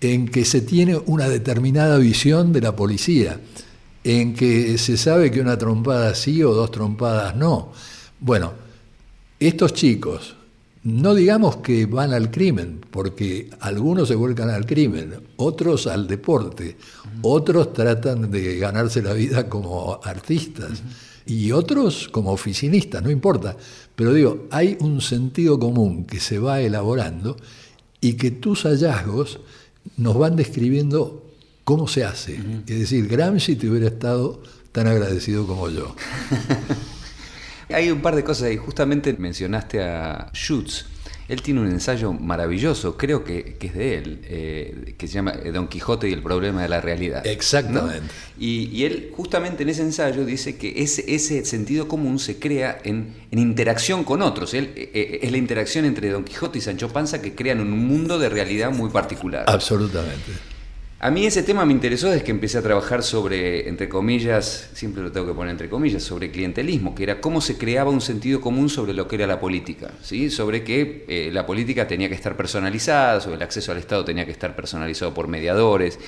[0.00, 3.40] en que se tiene una determinada visión de la policía,
[4.06, 7.72] en que se sabe que una trompada sí o dos trompadas no.
[8.20, 8.52] Bueno,
[9.40, 10.36] estos chicos,
[10.84, 16.76] no digamos que van al crimen, porque algunos se vuelcan al crimen, otros al deporte,
[17.22, 20.84] otros tratan de ganarse la vida como artistas
[21.26, 23.56] y otros como oficinistas, no importa.
[23.96, 27.36] Pero digo, hay un sentido común que se va elaborando
[28.00, 29.40] y que tus hallazgos
[29.96, 31.25] nos van describiendo
[31.66, 32.38] cómo se hace.
[32.68, 34.40] Es decir, Gramsci te hubiera estado
[34.70, 35.96] tan agradecido como yo.
[37.74, 38.56] Hay un par de cosas ahí.
[38.56, 40.86] Justamente mencionaste a Schutz.
[41.26, 45.66] Él tiene un ensayo maravilloso, creo que, es de él, eh, que se llama Don
[45.66, 47.26] Quijote y el problema de la realidad.
[47.26, 48.14] Exactamente.
[48.38, 53.12] Y, él justamente en ese ensayo dice que ese, ese sentido común se crea en,
[53.32, 54.54] interacción con otros.
[54.54, 57.76] Él, eh, eh, es la interacción entre Don Quijote y Sancho Panza que crean un
[57.76, 59.46] mundo de realidad muy particular.
[59.48, 60.30] Absolutamente.
[60.98, 65.02] A mí ese tema me interesó desde que empecé a trabajar sobre, entre comillas, siempre
[65.02, 68.40] lo tengo que poner entre comillas, sobre clientelismo, que era cómo se creaba un sentido
[68.40, 70.30] común sobre lo que era la política, ¿sí?
[70.30, 74.24] sobre que eh, la política tenía que estar personalizada, sobre el acceso al Estado tenía
[74.24, 75.98] que estar personalizado por mediadores.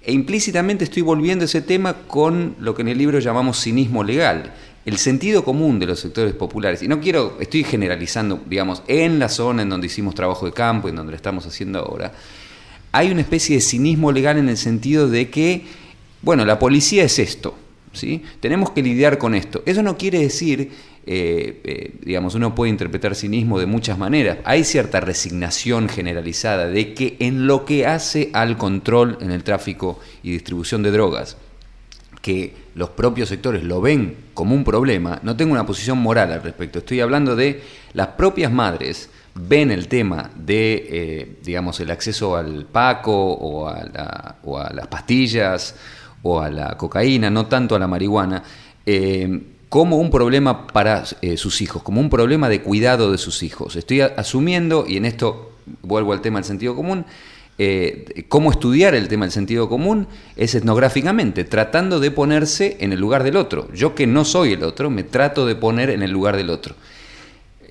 [0.00, 4.54] E implícitamente estoy volviendo ese tema con lo que en el libro llamamos cinismo legal,
[4.84, 6.82] el sentido común de los sectores populares.
[6.82, 10.88] Y no quiero, estoy generalizando, digamos, en la zona en donde hicimos trabajo de campo,
[10.88, 12.12] en donde lo estamos haciendo ahora
[12.94, 15.64] hay una especie de cinismo legal en el sentido de que,
[16.22, 17.58] bueno, la policía es esto,
[17.92, 18.22] ¿sí?
[18.38, 19.64] Tenemos que lidiar con esto.
[19.66, 20.70] Eso no quiere decir,
[21.04, 24.38] eh, eh, digamos, uno puede interpretar cinismo de muchas maneras.
[24.44, 29.98] Hay cierta resignación generalizada de que en lo que hace al control en el tráfico
[30.22, 31.36] y distribución de drogas,
[32.22, 36.44] que los propios sectores lo ven como un problema, no tengo una posición moral al
[36.44, 36.78] respecto.
[36.78, 37.60] Estoy hablando de
[37.92, 44.72] las propias madres ven el tema de, eh, digamos, el acceso al paco o a,
[44.72, 45.74] las pastillas
[46.22, 48.42] o a la cocaína, no tanto a la marihuana,
[48.86, 53.42] eh, como un problema para eh, sus hijos, como un problema de cuidado de sus
[53.42, 53.74] hijos.
[53.76, 57.04] Estoy asumiendo, y en esto vuelvo al tema del sentido común,
[58.28, 63.22] cómo estudiar el tema del sentido común es etnográficamente, tratando de ponerse en el lugar
[63.22, 63.72] del otro.
[63.72, 66.74] Yo que no soy el otro, me trato de poner en el lugar del otro.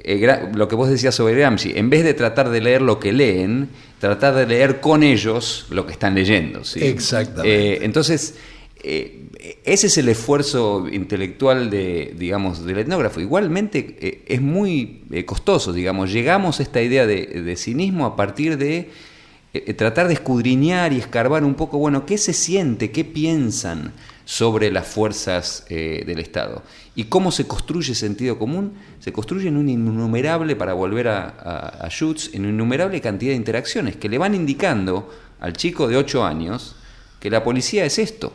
[0.06, 3.14] Eh, lo que vos decías sobre Gramsci, en vez de tratar de leer lo que
[3.14, 6.66] leen, tratar de leer con ellos lo que están leyendo.
[6.66, 6.84] ¿sí?
[6.84, 7.76] Exactamente.
[7.76, 8.36] Eh, entonces,
[8.84, 9.22] eh,
[9.64, 13.22] ese es el esfuerzo intelectual de, digamos, del etnógrafo.
[13.22, 16.12] Igualmente es muy costoso, digamos.
[16.12, 18.90] Llegamos a esta idea de, de cinismo a partir de
[19.78, 23.94] tratar de escudriñar y escarbar un poco, bueno, qué se siente, qué piensan
[24.26, 26.64] sobre las fuerzas del Estado.
[26.96, 28.74] ¿Y cómo se construye sentido común?
[29.00, 31.28] Se construye en un innumerable, para volver a,
[31.82, 35.10] a, Schutz, en una innumerable cantidad de interacciones que le van indicando
[35.40, 36.76] al chico de 8 años
[37.20, 38.34] que la policía es esto,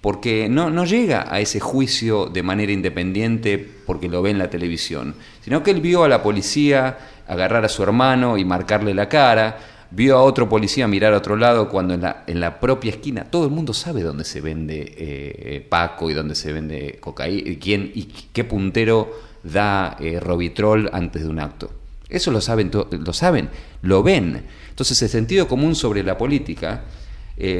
[0.00, 4.50] porque no, no llega a ese juicio de manera independiente porque lo ve en la
[4.50, 9.08] televisión, sino que él vio a la policía agarrar a su hermano y marcarle la
[9.08, 9.58] cara,
[9.94, 13.24] vio a otro policía mirar a otro lado cuando en la, en la propia esquina
[13.24, 17.58] todo el mundo sabe dónde se vende eh, eh, Paco y dónde se vende cocaína,
[17.60, 19.12] quién y qué puntero
[19.42, 21.70] da eh, Robitrol antes de un acto.
[22.08, 23.48] Eso lo saben, lo saben,
[23.82, 24.42] lo ven.
[24.68, 26.84] Entonces el sentido común sobre la política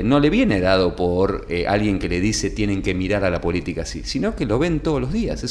[0.05, 3.83] no le viene dado por alguien que le dice tienen que mirar a la política
[3.83, 5.43] así, sino que lo ven todos los días.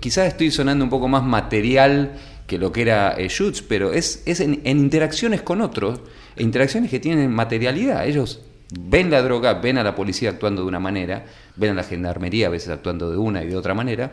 [0.00, 2.18] quizás estoy sonando un poco más material
[2.52, 6.00] que lo que era eh, Schutz, pero es, es en, interacciones con otros,
[6.36, 8.06] interacciones que tienen materialidad.
[8.06, 8.42] Ellos
[8.78, 11.24] ven la droga, ven a la policía actuando de una manera,
[11.56, 14.12] ven a la gendarmería a veces actuando de una y de otra manera,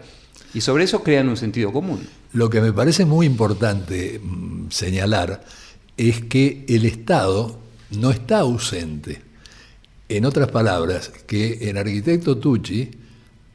[0.53, 2.07] y sobre eso crean un sentido común.
[2.31, 5.43] Lo que me parece muy importante mm, señalar
[5.97, 7.59] es que el Estado
[7.91, 9.21] no está ausente.
[10.07, 12.89] En otras palabras, que en Arquitecto Tucci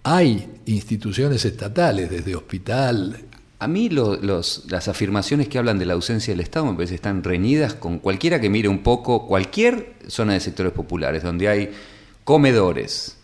[0.02, 3.24] hay instituciones estatales, desde hospital,
[3.64, 7.24] a mí las afirmaciones que hablan de la ausencia del Estado me parece que están
[7.24, 11.70] reñidas con cualquiera que mire un poco cualquier zona de sectores populares, donde hay
[12.24, 13.16] comedores,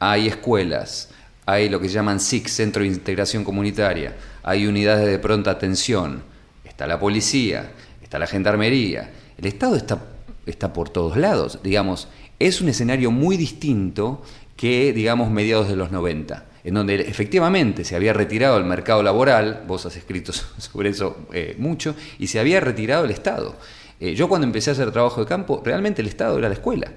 [0.00, 1.10] hay escuelas,
[1.46, 6.24] hay lo que llaman SIC, Centro de Integración Comunitaria, hay unidades de pronta atención,
[6.64, 7.70] está la policía,
[8.02, 9.12] está la gendarmería.
[9.38, 10.02] El Estado está,
[10.44, 12.08] está por todos lados, digamos,
[12.40, 14.24] es un escenario muy distinto
[14.56, 19.64] que, digamos, mediados de los 90 en donde efectivamente se había retirado el mercado laboral,
[19.68, 23.54] vos has escrito sobre eso eh, mucho, y se había retirado el Estado.
[24.00, 26.90] Eh, yo cuando empecé a hacer trabajo de campo, realmente el Estado era la escuela.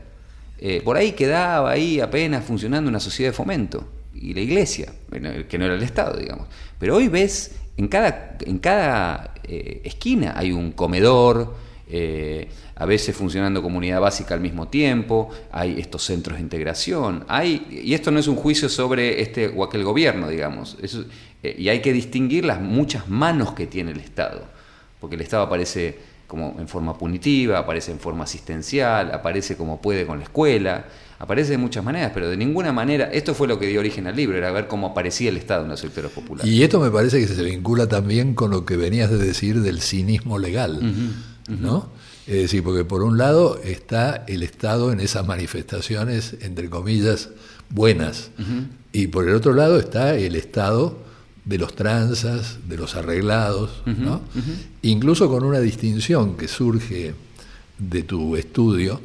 [0.60, 4.92] eh, por ahí quedaba ahí apenas funcionando una sociedad de fomento y la iglesia,
[5.48, 6.48] que no era el Estado, digamos.
[6.80, 11.54] Pero hoy ves, en cada, en cada esquina hay un comedor,
[11.90, 17.68] eh, a veces funcionando comunidad básica al mismo tiempo, hay estos centros de integración, hay,
[17.70, 20.78] y esto no es un juicio sobre este o aquel gobierno, digamos,
[21.44, 24.46] y hay que distinguir las muchas manos que tiene el Estado,
[25.00, 30.06] porque el Estado aparece como en forma punitiva, aparece en forma asistencial, aparece como puede
[30.06, 30.86] con la escuela,
[31.20, 34.16] aparece de muchas maneras, pero de ninguna manera, esto fue lo que dio origen al
[34.16, 36.52] libro, era ver cómo aparecía el Estado en los sectores populares.
[36.52, 39.82] Y esto me parece que se vincula también con lo que venías de decir del
[39.82, 40.82] cinismo legal,
[41.48, 41.90] ¿no?
[42.26, 47.30] Es decir, porque por un lado está el Estado en esas manifestaciones, entre comillas,
[47.70, 48.32] buenas,
[48.92, 50.98] y por el otro lado está el Estado
[51.46, 54.22] de los tranzas, de los arreglados, ¿no?
[54.82, 57.14] incluso con una distinción que surge
[57.78, 59.00] de tu estudio,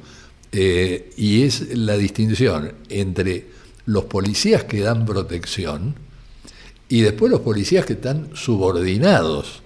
[0.51, 3.47] eh, y es la distinción entre
[3.87, 5.95] los policías que dan protección
[6.89, 9.62] y después los policías que están subordinados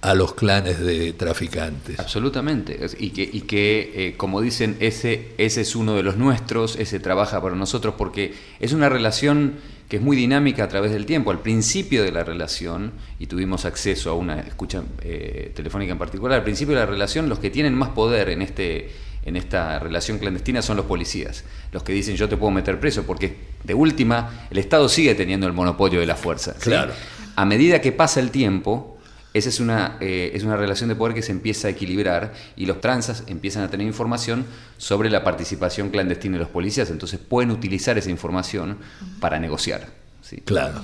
[0.00, 1.98] a los clanes de traficantes.
[1.98, 2.78] Absolutamente.
[2.98, 7.00] Y que, y que eh, como dicen, ese, ese es uno de los nuestros, ese
[7.00, 9.54] trabaja para nosotros, porque es una relación
[9.88, 11.30] que es muy dinámica a través del tiempo.
[11.30, 16.38] Al principio de la relación, y tuvimos acceso a una escucha eh, telefónica en particular,
[16.38, 18.90] al principio de la relación los que tienen más poder en, este,
[19.24, 21.42] en esta relación clandestina son los policías,
[21.72, 23.34] los que dicen yo te puedo meter preso, porque
[23.64, 26.54] de última el Estado sigue teniendo el monopolio de la fuerza.
[26.60, 26.92] Claro.
[27.34, 28.97] A medida que pasa el tiempo,
[29.34, 32.66] esa es una, eh, es una relación de poder que se empieza a equilibrar y
[32.66, 34.46] los transas empiezan a tener información
[34.78, 38.78] sobre la participación clandestina de los policías, entonces pueden utilizar esa información
[39.20, 39.88] para negociar.
[40.22, 40.38] ¿sí?
[40.44, 40.82] Claro,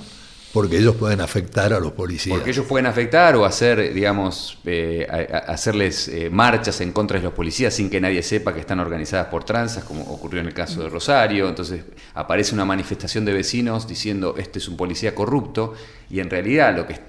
[0.53, 2.37] porque ellos pueden afectar a los policías.
[2.37, 5.05] Porque ellos pueden afectar o hacer, digamos, eh,
[5.47, 9.27] hacerles eh, marchas en contra de los policías sin que nadie sepa que están organizadas
[9.27, 11.49] por transas, como ocurrió en el caso de Rosario.
[11.49, 11.83] Entonces
[12.13, 15.73] aparece una manifestación de vecinos diciendo este es un policía corrupto
[16.09, 17.01] y en realidad lo que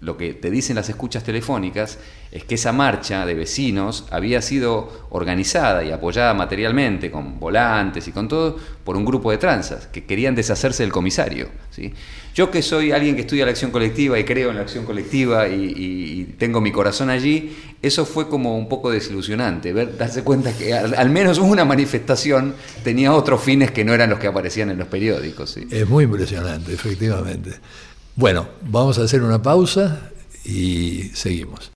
[0.00, 1.98] lo que te dicen las escuchas telefónicas
[2.32, 8.12] es que esa marcha de vecinos había sido organizada y apoyada materialmente con volantes y
[8.12, 11.48] con todo por un grupo de tranzas que querían deshacerse del comisario.
[11.70, 11.92] ¿sí?
[12.34, 15.48] Yo que soy alguien que estudia la acción colectiva y creo en la acción colectiva
[15.48, 20.72] y, tengo mi corazón allí, eso fue como un poco desilusionante, ver, darse cuenta que
[20.72, 24.88] al, menos una manifestación tenía otros fines que no eran los que aparecían en los
[24.88, 25.56] periódicos.
[25.56, 27.58] Es muy impresionante, efectivamente.
[28.16, 30.10] Bueno, vamos a hacer una pausa
[30.44, 31.72] y seguimos.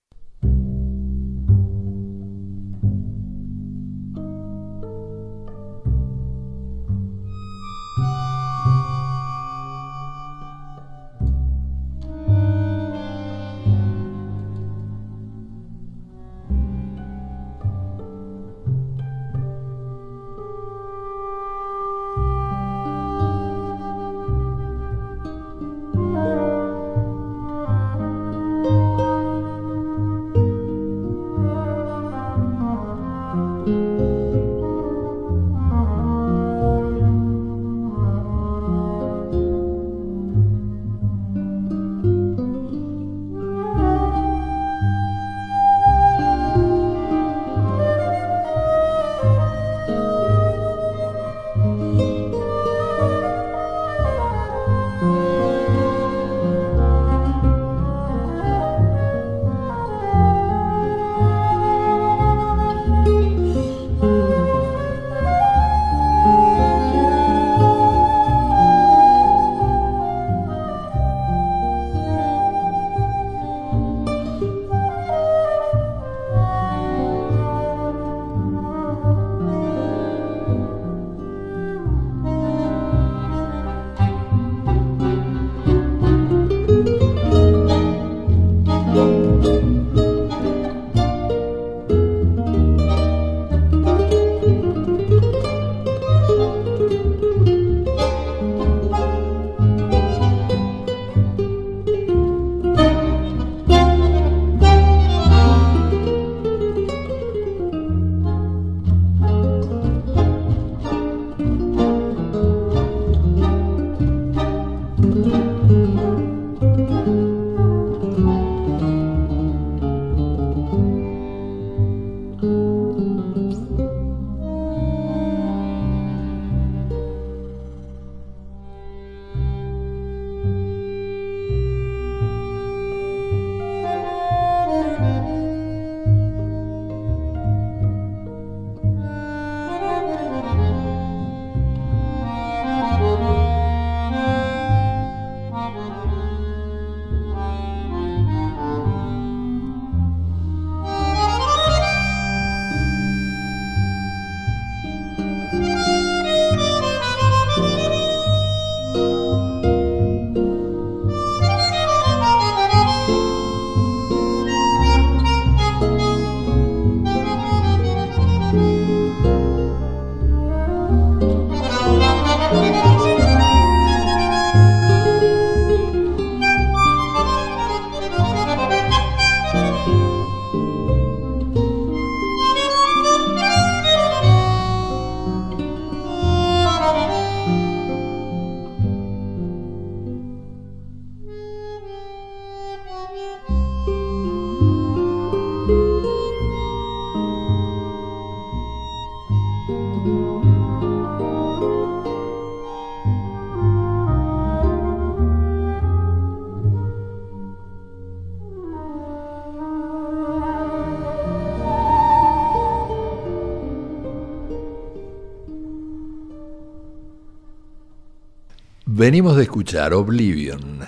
[219.05, 220.79] Venimos de escuchar Oblivion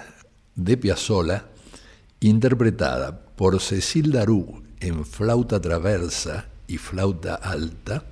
[0.55, 1.45] de Piazzolla,
[2.19, 8.05] interpretada por Cecil Darú en flauta traversa y flauta alta,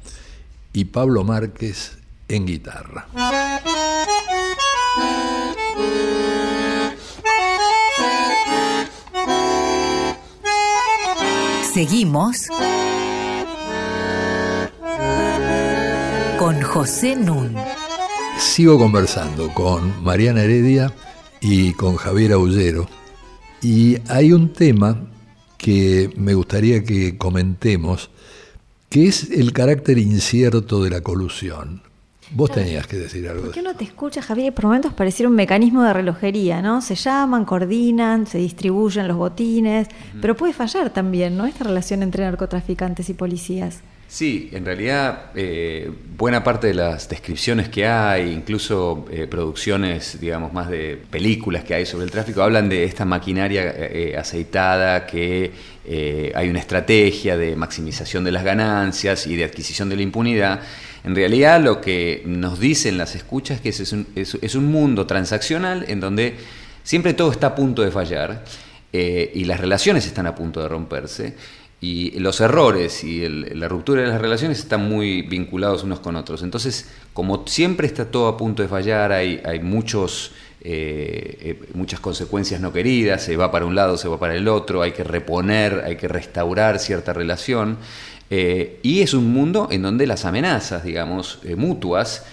[0.74, 1.98] y Pablo Márquez
[2.28, 3.08] en guitarra.
[11.74, 12.46] Seguimos
[16.38, 17.56] con José Nun
[18.38, 20.94] sigo conversando con Mariana Heredia
[21.42, 22.88] y con Javier Aullero.
[23.62, 25.08] Y hay un tema
[25.58, 28.10] que me gustaría que comentemos,
[28.90, 31.82] que es el carácter incierto de la colusión.
[32.32, 33.46] Vos tenías que decir algo.
[33.46, 34.54] ¿Por qué no te escucha, Javier?
[34.54, 36.82] Por momentos pareciera un mecanismo de relojería, ¿no?
[36.82, 39.88] Se llaman, coordinan, se distribuyen los botines,
[40.22, 41.46] pero puede fallar también, ¿no?
[41.46, 43.82] Esta relación entre narcotraficantes y policías.
[44.08, 50.54] Sí, en realidad eh, buena parte de las descripciones que hay, incluso eh, producciones, digamos,
[50.54, 55.52] más de películas que hay sobre el tráfico, hablan de esta maquinaria eh, aceitada, que
[56.34, 60.62] hay una estrategia de maximización de las ganancias y de adquisición de la impunidad.
[61.04, 65.06] En realidad lo que nos dicen las escuchas es que es un, es un mundo
[65.06, 66.38] transaccional en donde
[66.84, 68.44] siempre todo está a punto de fallar
[68.92, 71.36] y las relaciones están a punto de romperse
[71.86, 76.42] y los errores y la ruptura de las relaciones están muy vinculados unos con otros.
[76.42, 80.32] Entonces, como siempre está todo a punto de fallar, hay, hay muchos,
[80.62, 84.48] eh, eh, muchas consecuencias no queridas, se va para un lado, se va para el
[84.48, 87.78] otro, hay que reponer, hay que restaurar cierta relación.
[88.32, 92.26] Eh, y es un mundo en donde las amenazas, digamos, mutuas,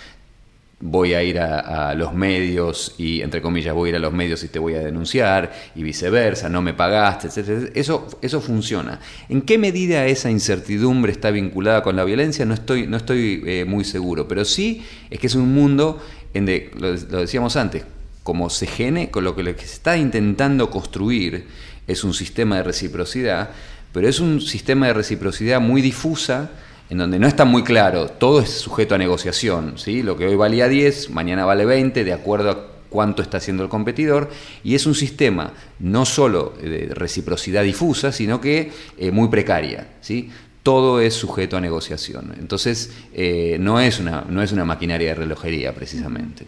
[0.85, 4.43] voy a ir a, los medios y, entre comillas, voy a ir a los medios
[4.43, 7.71] y te voy a denunciar y viceversa, no me pagaste, etc.
[7.75, 8.99] Eso, eso funciona.
[9.29, 12.45] ¿En qué medida esa incertidumbre está vinculada con la violencia?
[12.45, 16.03] No estoy, no estoy eh, muy seguro, pero sí es que es un mundo
[16.35, 17.85] en de, lo, decíamos antes,
[18.25, 21.47] como se gene, con lo que, lo que se está intentando construir
[21.87, 23.51] es un sistema de reciprocidad,
[23.93, 26.51] pero es un sistema de reciprocidad muy difusa,
[26.93, 30.03] en donde no está muy claro, todo es sujeto a negociación, ¿sí?
[30.03, 33.71] lo que hoy valía 10, mañana vale 20, de acuerdo a cuánto está haciendo el
[33.71, 34.29] competidor,
[34.63, 39.89] y es un sistema no solo de reciprocidad difusa, sino que eh, muy precaria.
[40.03, 40.29] ¿sí?
[40.63, 42.35] Todo es sujeto a negociación.
[42.39, 46.45] Entonces, eh, no, es una, no es una maquinaria de relojería, precisamente.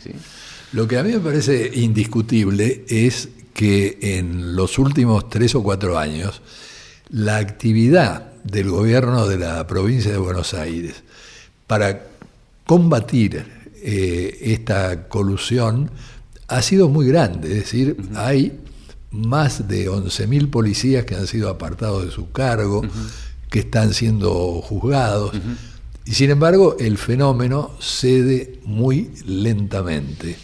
[0.73, 5.97] Lo que a mí me parece indiscutible es que en los últimos tres o cuatro
[5.99, 6.43] años,
[7.11, 11.03] la actividad del gobierno de la provincia de Buenos Aires
[11.67, 12.07] para
[12.67, 13.45] combatir
[13.77, 15.91] eh, esta colusión
[16.49, 18.61] ha sido muy grande, es decir, hay
[19.11, 22.83] más de 11.000 policías que han sido apartados de su cargo,
[23.51, 25.33] que están siendo juzgados,
[26.05, 30.37] y sin embargo el fenómeno cede muy lentamente.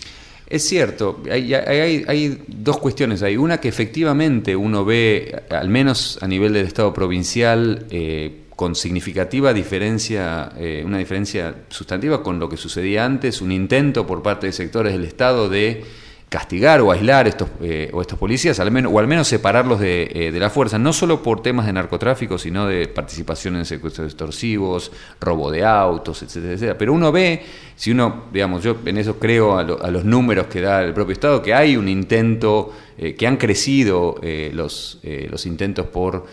[0.51, 3.22] Es cierto, hay, dos cuestiones.
[3.22, 8.74] Hay una que efectivamente uno ve, al menos a nivel del Estado provincial, eh, con
[8.74, 14.48] significativa diferencia, eh, una diferencia sustantiva con lo que sucedía antes, un intento por parte
[14.48, 15.84] de sectores del Estado de
[16.31, 20.09] castigar o aislar estos, eh, o estos policías, al menos, o al menos separarlos de,
[20.14, 24.07] eh, de, la fuerza, no solo por temas de narcotráfico, sino de participación en secuestros
[24.07, 26.78] extorsivos, robo de autos, etcétera, etcétera.
[26.78, 27.43] Pero uno ve,
[27.74, 31.43] si uno, digamos, yo en eso creo a, los números que da el propio Estado,
[31.43, 34.20] que hay un intento, eh, que han crecido
[34.53, 36.26] los, los intentos por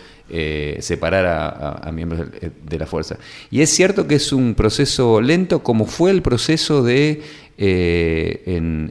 [0.78, 2.28] separar a, miembros
[2.62, 3.16] de la fuerza.
[3.50, 7.22] Y es cierto que es un proceso lento, como fue el proceso de
[7.60, 8.40] eh,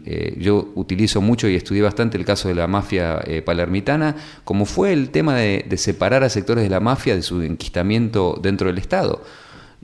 [0.06, 4.66] eh, yo utilizo mucho y estudié bastante el caso de la mafia eh, palermitana, como
[4.66, 8.78] fue el tema de, separar a sectores de la mafia de su enquistamiento dentro del
[8.78, 9.24] Estado.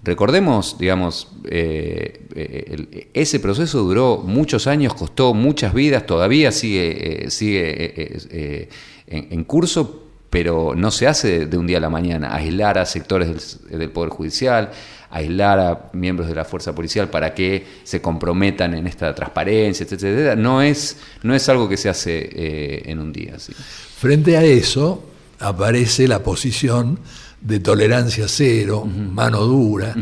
[0.04, 8.68] Recordemos, digamos, ese proceso duró muchos años, costó muchas vidas, todavía sigue, sigue
[9.08, 12.36] en, curso, pero no se hace de un día a la mañana.
[12.36, 14.72] Aislar a sectores del Poder Judicial,
[15.14, 20.36] aislar a miembros de la fuerza policial para que se comprometan en esta transparencia, etcétera,
[20.36, 23.36] no es, no es algo que se hace eh, en un día.
[23.38, 25.05] Frente a eso
[25.39, 26.99] aparece la posición
[27.39, 29.95] de tolerancia cero, mano dura.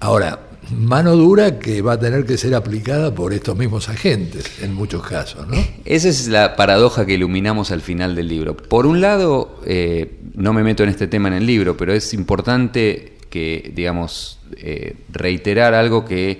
[0.00, 0.40] Ahora,
[0.76, 5.06] mano dura que va a tener que ser aplicada por estos mismos agentes en muchos
[5.06, 5.46] casos.
[5.46, 5.56] ¿no?
[5.84, 8.56] Esa es la paradoja que iluminamos al final del libro.
[8.56, 12.12] Por un lado, eh, no me meto en este tema en el libro, pero es
[12.12, 16.38] importante que digamos, eh, reiterar algo que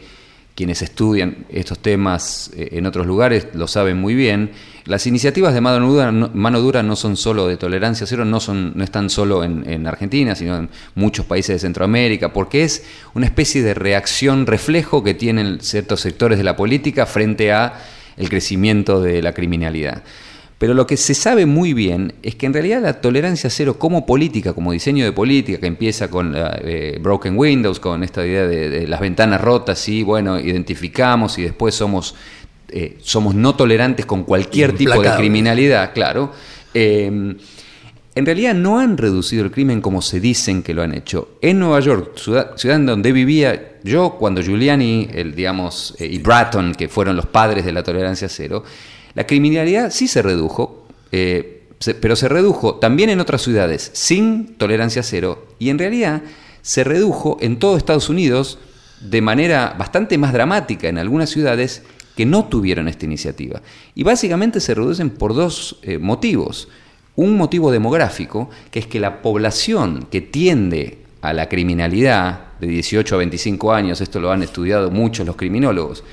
[0.54, 4.50] quienes estudian estos temas eh, en otros lugares lo saben muy bien.
[4.84, 8.40] Las iniciativas de mano dura, no, mano dura no son solo de tolerancia cero, no,
[8.40, 12.84] son, no están solo en, en, Argentina, sino en muchos países de Centroamérica, porque es
[13.14, 17.72] una especie de reacción reflejo que tienen ciertos sectores de la política frente a
[18.18, 20.02] el crecimiento de la criminalidad.
[20.62, 24.06] Pero lo que se sabe muy bien es que en realidad la tolerancia cero como
[24.06, 28.86] política, como diseño de política, que empieza con eh, Broken Windows, con esta idea de,
[28.86, 32.14] las ventanas rotas, y bueno, identificamos y después somos,
[32.68, 36.32] eh, somos no tolerantes con cualquier tipo de criminalidad, claro.
[36.72, 37.36] Em,
[38.14, 41.38] en realidad no han reducido el crimen como se dicen que lo han hecho.
[41.40, 46.18] En Nueva York, ciudad, ciudad en donde vivía yo, cuando Giuliani el, digamos, eh, y
[46.18, 48.62] Bratton, que fueron los padres de la tolerancia cero,
[49.14, 51.68] la criminalidad sí se redujo, eh,
[52.00, 56.22] pero se redujo también en otras ciudades sin tolerancia cero y en realidad
[56.62, 58.58] se redujo en todo Estados Unidos
[59.00, 61.82] de manera bastante más dramática en algunas ciudades
[62.16, 63.62] que no tuvieron esta iniciativa.
[63.94, 66.68] Y básicamente se reducen por dos eh, motivos.
[67.16, 73.14] Un motivo demográfico, que es que la población que tiende a la criminalidad de 18
[73.14, 76.04] a 25 años, esto lo han estudiado muchos los criminólogos,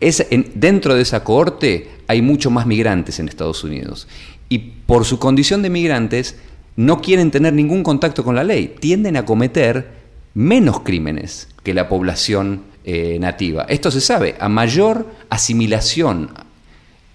[0.00, 4.06] es dentro de esa cohorte hay mucho más migrantes en Estados Unidos.
[4.48, 6.36] Y por su condición de migrantes
[6.76, 9.88] no quieren tener ningún contacto con la ley, tienden a cometer
[10.34, 13.66] menos crímenes que la población eh, nativa.
[13.68, 16.30] Esto se sabe, a mayor asimilación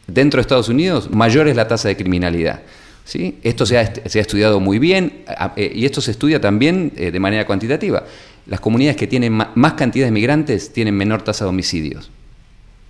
[0.07, 2.61] dentro de Estados Unidos, mayor es la tasa de criminalidad.
[3.05, 3.37] ¿sí?
[3.43, 5.23] Esto se ha, estudiado muy bien
[5.55, 8.03] eh, y esto se estudia también eh, de manera cuantitativa.
[8.47, 12.09] Las comunidades que tienen más cantidad de migrantes tienen menor tasa de homicidios.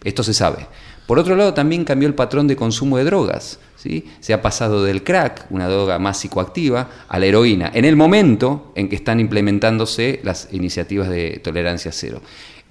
[0.03, 0.67] Esto se sabe.
[1.05, 3.59] Por otro lado, también cambió el patrón de consumo de drogas.
[3.75, 4.05] ¿sí?
[4.19, 8.71] Se ha pasado del crack, una droga más psicoactiva, a la heroína, en el momento
[8.75, 12.21] en que están implementándose las iniciativas de tolerancia cero.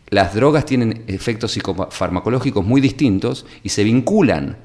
[0.08, 4.56] Las drogas tienen efectos psicofarmacológicos muy distintos y se vinculan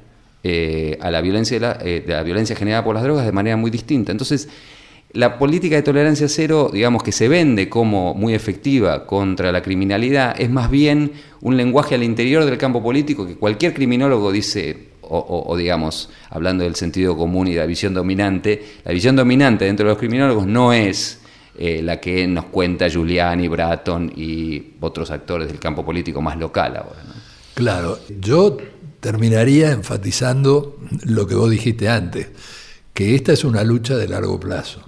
[0.44, 3.32] eh, a la violencia, de la, eh, de la violencia generada por las drogas de
[3.32, 4.12] manera muy distinta.
[4.12, 4.48] Entonces,
[5.16, 10.36] la política de tolerancia cero, digamos que se vende como muy efectiva contra la criminalidad,
[10.40, 15.56] es más bien un lenguaje al interior del campo político que cualquier criminólogo dice, o,
[15.56, 19.92] digamos, hablando del sentido común y de la visión dominante, la visión dominante dentro de
[19.92, 21.22] los criminólogos no es
[21.58, 26.76] eh, la que nos cuenta Giuliani, Bratton y otros actores del campo político más local
[26.76, 27.02] ahora.
[27.54, 28.58] Claro, yo
[29.00, 32.28] terminaría enfatizando lo que vos dijiste antes
[32.96, 34.82] que esta es una lucha de largo plazo,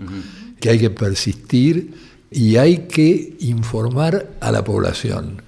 [0.62, 1.93] que hay que persistir
[2.32, 5.41] y hay que informar a la población.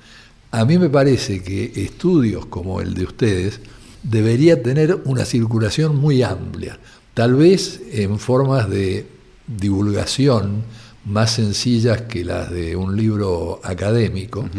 [0.51, 3.61] A mí me parece que estudios como el de ustedes
[4.03, 6.77] debería tener una circulación muy amplia,
[7.13, 9.07] tal vez en formas de
[9.47, 10.63] divulgación
[11.05, 14.49] más sencillas que las de un libro académico,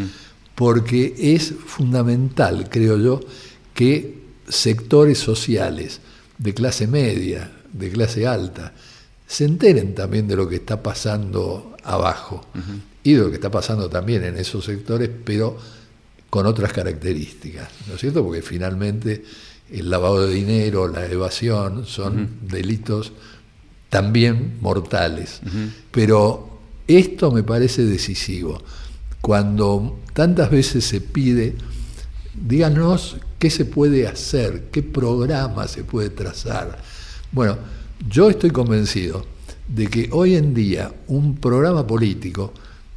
[0.54, 3.20] porque es fundamental, creo yo,
[3.74, 6.00] que sectores sociales
[6.38, 8.72] de clase media, de clase alta,
[9.26, 12.46] se enteren también de lo que está pasando abajo
[13.04, 15.56] y de lo que está pasando también en esos sectores, pero
[16.28, 18.24] con otras características, ¿no es cierto?
[18.24, 19.24] Porque finalmente
[19.70, 23.12] el lavado de dinero, la evasión, son delitos
[23.88, 25.40] también mortales.
[25.90, 26.58] Pero
[26.88, 28.62] esto me parece decisivo.
[29.20, 31.54] Cuando tantas veces se pide,
[32.34, 36.82] díganos qué se puede hacer, qué programa se puede trazar
[37.32, 37.58] bueno,
[38.08, 39.24] yo estoy convencido
[39.68, 42.52] de que hoy en día un programa político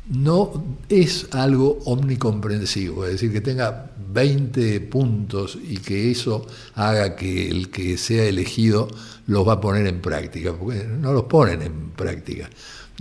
[0.09, 7.49] no es algo omnicomprensivo, es decir, que tenga 20 puntos y que eso haga que
[7.49, 8.89] el que sea elegido
[9.27, 12.49] los va a poner en práctica, porque no los ponen en práctica.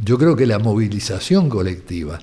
[0.03, 2.21] Yo creo que la movilización colectiva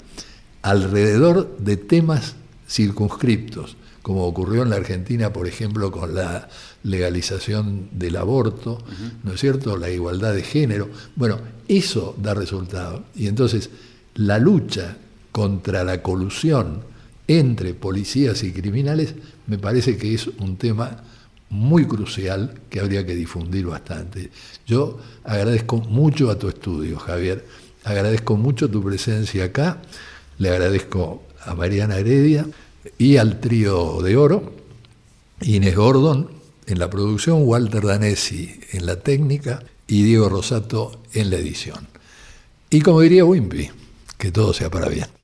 [0.61, 2.35] alrededor de temas
[2.67, 6.47] circunscriptos, como ocurrió en la Argentina, por ejemplo, con la
[6.83, 8.81] legalización del aborto,
[9.23, 9.77] ¿no es cierto?
[9.77, 10.89] La igualdad de género.
[11.15, 13.03] Bueno, eso da resultado.
[13.15, 13.69] Y entonces
[14.15, 14.97] la lucha
[15.31, 16.81] contra la colusión
[17.27, 19.13] entre policías y criminales
[19.47, 21.03] me parece que es un tema
[21.49, 24.29] muy crucial que habría que difundir bastante.
[24.65, 27.45] Yo agradezco mucho a tu estudio, Javier.
[27.83, 29.81] Agradezco mucho tu presencia acá.
[30.37, 32.45] Le agradezco a Mariana Heredia
[32.97, 34.53] y al trío de oro,
[35.41, 36.29] Inés Gordon,
[36.69, 41.87] en la producción, Walter Danesi en la técnica y Diego Rosato en la edición.
[42.69, 43.69] Y como diría Wimpy,
[44.17, 45.18] que todo sea para bien.